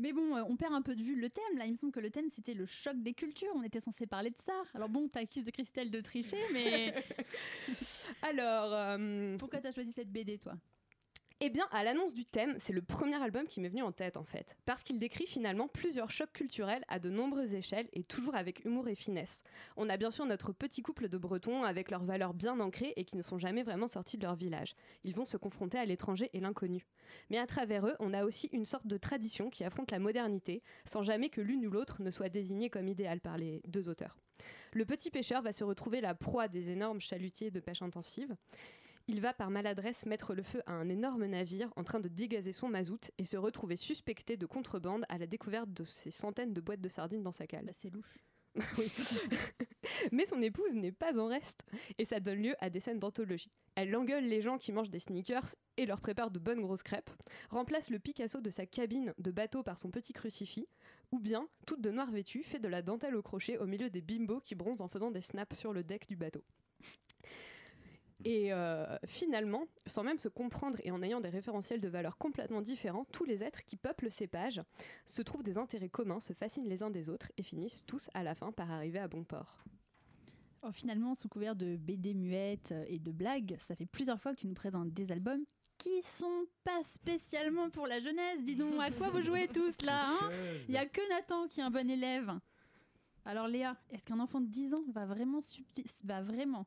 [0.00, 1.58] Mais bon, euh, on perd un peu de vue le thème.
[1.58, 3.52] Là, il me semble que le thème, c'était le choc des cultures.
[3.54, 4.62] On était censé parler de ça.
[4.74, 6.94] Alors bon, t'accuses Christelle de tricher, mais
[8.22, 10.54] Alors, euh, pourquoi t'as choisi cette BD, toi?
[11.42, 14.18] Eh bien, à l'annonce du thème, c'est le premier album qui m'est venu en tête
[14.18, 18.34] en fait, parce qu'il décrit finalement plusieurs chocs culturels à de nombreuses échelles et toujours
[18.34, 19.42] avec humour et finesse.
[19.78, 23.06] On a bien sûr notre petit couple de Bretons avec leurs valeurs bien ancrées et
[23.06, 24.74] qui ne sont jamais vraiment sortis de leur village.
[25.02, 26.84] Ils vont se confronter à l'étranger et l'inconnu.
[27.30, 30.62] Mais à travers eux, on a aussi une sorte de tradition qui affronte la modernité,
[30.84, 34.18] sans jamais que l'une ou l'autre ne soit désignée comme idéale par les deux auteurs.
[34.72, 38.36] Le petit pêcheur va se retrouver la proie des énormes chalutiers de pêche intensive.
[39.12, 42.52] Il va par maladresse mettre le feu à un énorme navire en train de dégazer
[42.52, 46.60] son mazout et se retrouver suspecté de contrebande à la découverte de ces centaines de
[46.60, 47.64] boîtes de sardines dans sa cale.
[47.64, 48.18] Bah, C'est louche.
[48.78, 48.92] Oui.
[50.12, 51.64] Mais son épouse n'est pas en reste
[51.98, 53.50] et ça donne lieu à des scènes d'anthologie.
[53.74, 57.10] Elle engueule les gens qui mangent des sneakers et leur prépare de bonnes grosses crêpes,
[57.50, 60.68] remplace le Picasso de sa cabine de bateau par son petit crucifix,
[61.10, 64.02] ou bien, toute de noir vêtue, fait de la dentelle au crochet au milieu des
[64.02, 66.44] bimbos qui bronzent en faisant des snaps sur le deck du bateau.
[68.24, 72.60] Et euh, finalement, sans même se comprendre et en ayant des référentiels de valeurs complètement
[72.60, 74.62] différents, tous les êtres qui peuplent ces pages
[75.06, 78.22] se trouvent des intérêts communs, se fascinent les uns des autres et finissent tous à
[78.22, 79.64] la fin par arriver à bon port.
[80.62, 84.40] Oh, finalement, sous couvert de BD muettes et de blagues, ça fait plusieurs fois que
[84.40, 85.44] tu nous présentes des albums
[85.78, 88.44] qui sont pas spécialement pour la jeunesse.
[88.44, 90.30] Dis donc, à quoi vous jouez tous là hein?
[90.68, 92.30] Il y a que Nathan qui est un bon élève.
[93.24, 95.40] Alors Léa, est-ce qu'un enfant de 10 ans va vraiment
[96.04, 96.66] va vraiment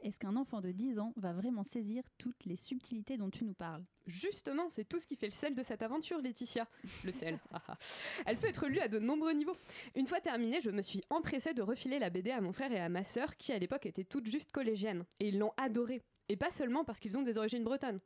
[0.00, 3.54] est-ce qu'un enfant de 10 ans va vraiment saisir toutes les subtilités dont tu nous
[3.54, 3.84] parles?
[4.06, 6.66] Justement, c'est tout ce qui fait le sel de cette aventure, Laetitia.
[7.04, 7.38] Le sel.
[7.52, 7.78] ah ah.
[8.26, 9.56] Elle peut être lue à de nombreux niveaux.
[9.96, 12.80] Une fois terminée, je me suis empressée de refiler la BD à mon frère et
[12.80, 15.04] à ma sœur, qui à l'époque étaient toutes juste collégiennes.
[15.20, 16.02] Et ils l'ont adorée.
[16.28, 18.00] Et pas seulement parce qu'ils ont des origines bretonnes.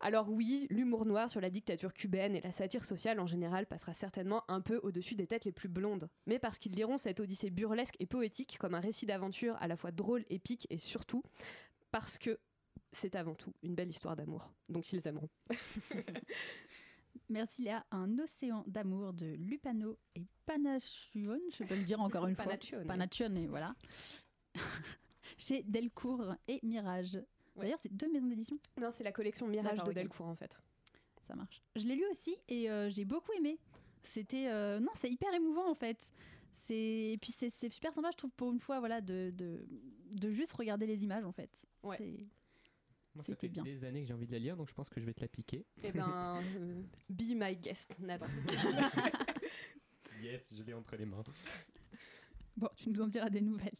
[0.00, 3.92] Alors oui, l'humour noir sur la dictature cubaine et la satire sociale en général passera
[3.92, 7.50] certainement un peu au-dessus des têtes les plus blondes, mais parce qu'ils liront cette odyssée
[7.50, 11.22] burlesque et poétique comme un récit d'aventure à la fois drôle, épique et surtout
[11.90, 12.38] parce que
[12.92, 14.50] c'est avant tout une belle histoire d'amour.
[14.70, 15.28] Donc ils aimeront.
[17.28, 17.84] Merci Léa.
[17.90, 22.46] Un océan d'amour de Lupano et Panachione, je peux le dire encore une fois.
[22.46, 22.86] Panachione.
[22.86, 23.74] Panachione, et voilà.
[25.38, 27.20] Chez Delcourt et Mirage.
[27.60, 27.66] Ouais.
[27.66, 28.58] D'ailleurs, c'est deux maisons d'édition.
[28.80, 29.92] Non, c'est la collection Mirage de.
[29.92, 30.56] Delcourt en fait.
[31.26, 31.62] Ça marche.
[31.76, 33.58] Je l'ai lu aussi et euh, j'ai beaucoup aimé.
[34.02, 36.12] C'était euh, non, c'est hyper émouvant en fait.
[36.72, 39.66] Et puis c'est super sympa, je trouve pour une fois, voilà, de, de
[40.12, 41.50] de juste regarder les images en fait.
[41.82, 41.96] Ouais.
[41.98, 42.26] C'est-
[43.16, 43.64] Moi, ça fait bien.
[43.64, 45.20] des années que j'ai envie de la lire, donc je pense que je vais te
[45.20, 45.66] la piquer.
[45.82, 48.26] Eh ben, euh, be my guest, Nathan.
[50.22, 51.22] Yes, je l'ai entre les mains.
[52.56, 53.74] Bon, tu nous en diras des nouvelles.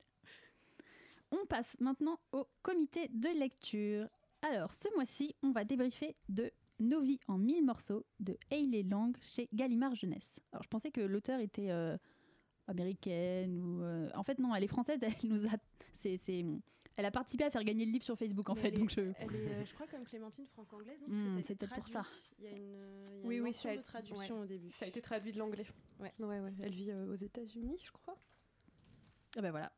[1.33, 4.09] On passe maintenant au comité de lecture.
[4.43, 6.51] Alors, ce mois-ci, on va débriefer de
[6.81, 10.41] Nos vies en mille morceaux de Hayley Lang chez Gallimard Jeunesse.
[10.53, 11.97] Alors, je pensais que l'auteur était euh,
[12.68, 13.83] américaine ou.
[13.83, 14.99] euh, En fait, non, elle est française.
[15.24, 15.57] Elle nous a.
[15.93, 16.45] C'est, c'est-
[16.97, 18.68] Elle a participé à faire gagner le livre sur Facebook, en Mais fait.
[18.68, 19.01] elle est- Donc, je.
[19.18, 22.05] Elle est, euh, je crois, comme Clémentine franco-anglaise, Hmm, c'est peut-être pour ça.
[22.39, 24.70] Il y a une, y a Oui, une oui, ça a de traduction au début.
[24.72, 25.66] Ça a été traduit de l'anglais.
[25.99, 26.12] Ouais.
[26.18, 26.53] ouais, ouais.
[26.62, 28.16] Elle vit euh, aux États-Unis, je crois.
[29.37, 29.70] Ah ben voilà.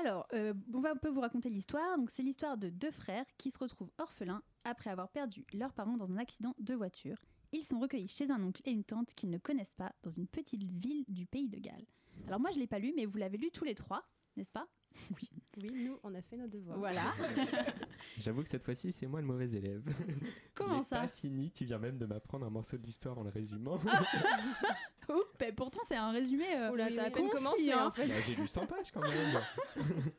[0.00, 1.96] Alors, euh, on va un peu vous raconter l'histoire.
[1.96, 5.96] Donc, c'est l'histoire de deux frères qui se retrouvent orphelins après avoir perdu leurs parents
[5.96, 7.24] dans un accident de voiture.
[7.52, 10.26] Ils sont recueillis chez un oncle et une tante qu'ils ne connaissent pas dans une
[10.26, 11.86] petite ville du pays de Galles.
[12.26, 14.66] Alors moi, je l'ai pas lu, mais vous l'avez lu tous les trois, n'est-ce pas?
[15.62, 16.78] Oui, nous, on a fait nos devoirs.
[16.78, 17.14] Voilà.
[18.18, 19.82] J'avoue que cette fois-ci, c'est moi le mauvais élève.
[20.54, 21.00] Comment ça?
[21.00, 23.78] pas fini, tu viens même de m'apprendre un morceau de l'histoire en le résumant.
[25.36, 26.46] Oh, ben pourtant, c'est un résumé.
[26.56, 27.86] euh, Oula, oui, t'as à oui, peine concis, commencé, hein.
[27.86, 28.06] en fait.
[28.06, 29.42] Bah, j'ai lu 100 pages quand même.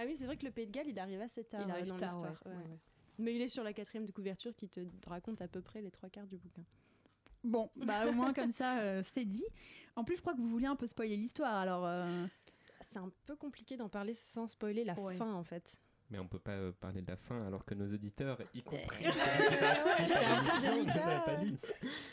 [0.00, 1.74] Ah oui, c'est vrai que le Pays de Galles, il arrive assez tard Il euh,
[1.74, 2.40] arrive dans tard, l'histoire.
[2.46, 2.52] ouais.
[2.52, 2.56] ouais.
[2.58, 2.78] Ouais, ouais.
[3.18, 4.78] Mais il est sur la quatrième de couverture qui te
[5.08, 6.62] raconte à peu près les trois quarts du bouquin.
[7.42, 9.44] Bon, bah au moins comme ça, euh, c'est dit.
[9.96, 11.52] En plus, je crois que vous vouliez un peu spoiler l'histoire.
[11.56, 12.26] Alors, euh,
[12.80, 15.16] C'est un peu compliqué d'en parler sans spoiler la Ouais.
[15.16, 15.80] fin, en fait.
[16.10, 19.04] Mais on peut pas euh, parler de la fin alors que nos auditeurs, y compris
[19.06, 19.10] Euh,
[21.44, 21.58] lu.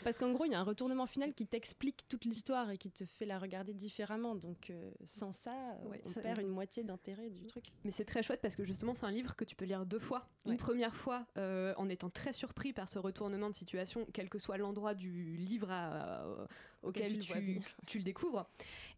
[0.04, 2.90] Parce qu'en gros, il y a un retournement final qui t'explique toute l'histoire et qui
[2.90, 4.34] te fait la regarder différemment.
[4.34, 7.64] Donc, euh, sans ça, euh, Ouais, on ça- perd une moitié d'intérêt du truc.
[7.84, 9.98] Mais c'est très chouette parce que justement, c'est un livre que tu peux lire deux
[9.98, 10.28] fois.
[10.44, 10.56] Une Ouais.
[10.58, 14.56] première fois euh, en étant très surpris par ce retournement de situation, quel que soit
[14.58, 16.46] l'endroit du livre à- euh,
[16.82, 18.48] auquel tu tu, tu le découvres.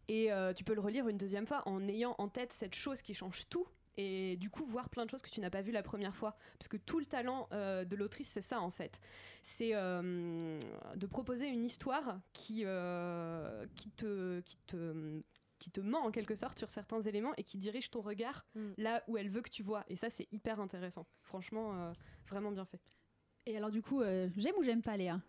[0.07, 3.01] Et euh, tu peux le relire une deuxième fois en ayant en tête cette chose
[3.01, 3.67] qui change tout.
[4.01, 6.37] Et du coup, voir plein de choses que tu n'as pas vues la première fois.
[6.57, 9.01] Parce que tout le talent euh, de l'autrice, c'est ça en fait.
[9.43, 10.57] C'est euh,
[10.95, 15.21] de proposer une histoire qui, euh, qui, te, qui, te,
[15.59, 18.69] qui te ment en quelque sorte sur certains éléments et qui dirige ton regard Mm.
[18.77, 19.83] là où elle veut que tu vois.
[19.89, 21.05] Et ça, c'est hyper intéressant.
[21.21, 21.93] Franchement,
[22.27, 22.81] vraiment bien fait.
[23.45, 24.01] et alors du coup,
[24.37, 25.19] j'aime ou j'aime pas Léa?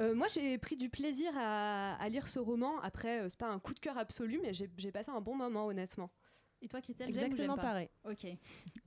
[0.00, 2.80] Euh, moi, j'ai pris du plaisir à, à lire ce roman.
[2.80, 5.66] Après, euh, c'est pas un coup de cœur absolu, mais j'ai passé un bon moment,
[5.66, 6.10] honnêtement.
[6.62, 7.88] Et toi, Christelle, Exactement pas pareil.
[8.04, 8.24] Ok.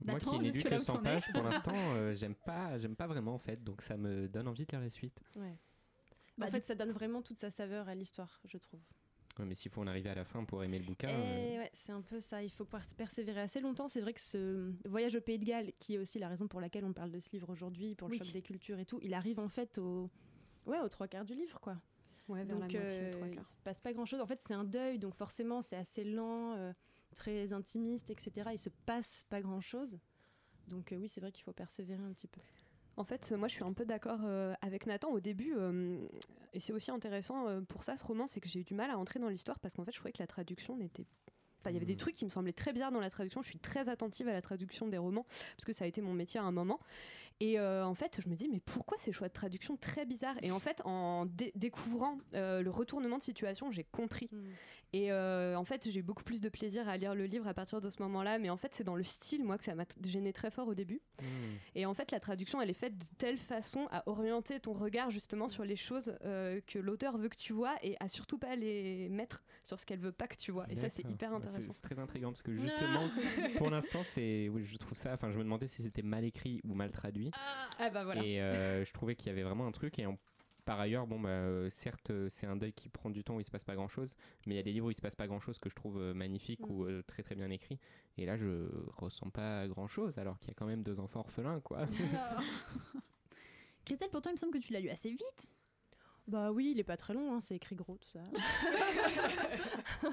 [0.04, 2.78] Moi qui n'ai lu que où 100 t'en es pages pour l'instant, euh, j'aime pas,
[2.78, 5.20] j'aime pas vraiment en fait, donc ça me donne envie de lire la suite.
[5.36, 5.58] Ouais.
[6.38, 8.80] Bah, en du fait, ça donne vraiment toute sa saveur à l'histoire, je trouve.
[9.38, 11.58] Ouais, mais s'il faut en arriver à la fin pour aimer le bouquin, Et euh,
[11.60, 12.42] ouais, c'est un peu ça.
[12.42, 13.86] Il faut pers- persévérer assez longtemps.
[13.88, 16.58] C'est vrai que ce voyage au Pays de Galles, qui est aussi la raison pour
[16.62, 18.18] laquelle on parle de ce livre aujourd'hui, pour le Oui.
[18.18, 20.10] choc des cultures et tout, il arrive en fait au,
[20.64, 21.76] ouais, aux trois quarts du livre, quoi.
[22.28, 23.46] Ouais, vers Donc la moitié, euh, trois il quarts.
[23.46, 24.20] se passe pas grand chose.
[24.20, 26.72] En fait, c'est un deuil, donc forcément, c'est assez lent, euh,
[27.16, 28.50] très intimiste, etc.
[28.52, 29.98] Il se passe pas grand chose.
[30.68, 32.40] Donc euh, oui, c'est vrai qu'il faut persévérer un petit peu.
[32.96, 35.54] En fait, euh, moi, je suis un peu d'accord euh, avec Nathan au début.
[36.52, 38.98] et c'est aussi intéressant pour ça, ce roman, c'est que j'ai eu du mal à
[38.98, 41.06] entrer dans l'histoire parce qu'en fait, je trouvais que la traduction n'était
[41.66, 41.98] Enfin, il y avait des Mhm.
[41.98, 43.42] trucs qui me semblaient très bizarres dans la traduction.
[43.42, 46.12] Je suis très attentive à la traduction des romans parce que ça a été mon
[46.14, 46.78] métier à un moment.
[47.40, 50.36] Et euh, en fait, je me dis, mais pourquoi ces choix de traduction très bizarres?
[50.42, 54.30] Et en fait, en dé- découvrant euh, le retournement de situation, j'ai compris.
[54.94, 57.52] Et euh, en fait, j'ai eu beaucoup plus de plaisir à lire le livre à
[57.52, 58.38] partir de ce moment-là.
[58.38, 60.74] Mais en fait, c'est dans le style, moi, que ça m'a gêné très fort au
[60.74, 61.02] début.
[61.20, 61.24] hmm.
[61.74, 65.10] Et en fait, la traduction, elle est faite de telle façon à orienter ton regard
[65.10, 69.10] justement sur les choses que l'auteur veut que tu vois et à surtout pas les
[69.10, 70.64] mettre sur ce qu'elle veut pas que tu vois.
[70.70, 71.55] Et ça, c'est hyper intéressant.
[71.62, 73.08] C'est très intriguant parce que justement,
[73.58, 75.12] pour l'instant, c'est, oui, je trouve ça.
[75.14, 77.30] Enfin, je me demandais si c'était mal écrit ou mal traduit.
[77.78, 78.22] Ah bah voilà.
[78.24, 79.98] Et euh, je trouvais qu'il y avait vraiment un truc.
[79.98, 80.18] Et en-
[80.64, 83.40] par ailleurs, bon, bah, euh, certes, euh, c'est un deuil qui prend du temps où
[83.40, 85.00] il se passe pas grand chose, mais il y a des livres où il se
[85.00, 86.70] passe pas grand chose que je trouve magnifiques Mm.
[86.72, 87.78] ou euh, très très bien écrits.
[88.18, 91.20] Et là, je ressens pas grand chose alors qu'il y a quand même deux enfants
[91.20, 91.86] orphelins, quoi.
[93.84, 95.48] Christelle, pourtant, il me semble que tu l'as lu assez vite.
[96.26, 98.18] Bah oui, il est pas très long, hein, c'est écrit gros tout ça.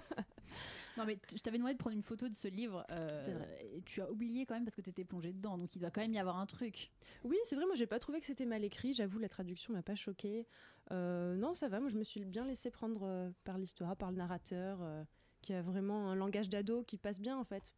[0.97, 2.85] Non, mais je t'avais demandé de prendre une photo de ce livre.
[2.91, 3.45] euh.
[3.73, 5.57] Et tu as oublié quand même parce que t'étais plongée dedans.
[5.57, 6.91] Donc il doit quand même y avoir un truc.
[7.23, 9.81] Oui, c'est vrai, moi j'ai pas trouvé que c'était mal écrit, j'avoue, la traduction m'a
[9.83, 10.47] pas choquée.
[10.91, 14.11] Euh, non, ça va, moi je me suis bien laissé prendre euh, par l'histoire, par
[14.11, 15.03] le narrateur, euh,
[15.41, 17.73] qui a vraiment un langage d'ado qui passe bien en fait.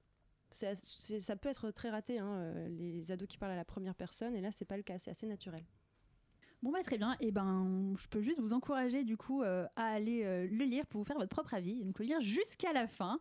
[0.52, 4.36] C'est- ça peut être très raté, hein, les ados qui parlent à la première personne,
[4.36, 5.64] et là c'est pas le cas, c'est assez naturel.
[6.66, 9.86] Bon bah très bien, et ben je peux juste vous encourager du coup euh, à
[9.86, 12.88] aller euh, le lire pour vous faire votre propre avis, donc le lire jusqu'à la
[12.88, 13.20] fin.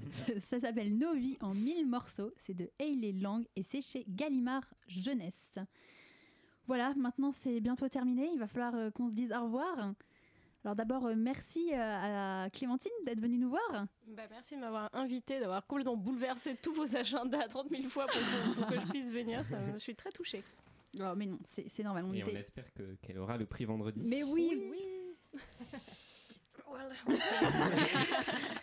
[0.40, 4.64] Ça s'appelle Nos vies en mille morceaux, c'est de Hayley Lang et c'est chez Gallimard
[4.88, 5.58] Jeunesse.
[6.66, 9.92] Voilà, maintenant c'est bientôt terminé, il va falloir euh, qu'on se dise au revoir.
[10.64, 13.86] Alors d'abord euh, merci euh, à Clémentine d'être venue nous voir.
[14.06, 18.14] Bah, merci de m'avoir invité, d'avoir complètement bouleversé tous vos agendas 30 000 fois pour
[18.22, 19.44] que, pour que je puisse venir.
[19.44, 20.42] Ça me- je suis très touchée.
[21.00, 24.00] Oh, mais non, c'est normal, on Et on espère que- qu'elle aura le prix vendredi.
[24.04, 24.70] Mais oui,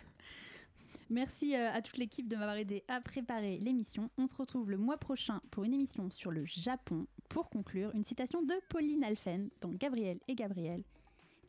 [1.10, 4.10] Merci euh, à toute l'équipe de m'avoir aidé à préparer l'émission.
[4.18, 7.06] On se retrouve le mois prochain pour une émission sur le Japon.
[7.28, 10.82] Pour conclure, une citation de Pauline Alphen dans Gabriel et Gabriel.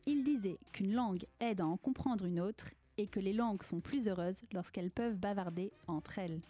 [0.06, 2.68] Il disait qu'une langue aide à en comprendre une autre
[2.98, 6.40] et que les langues sont plus heureuses lorsqu'elles peuvent bavarder entre elles.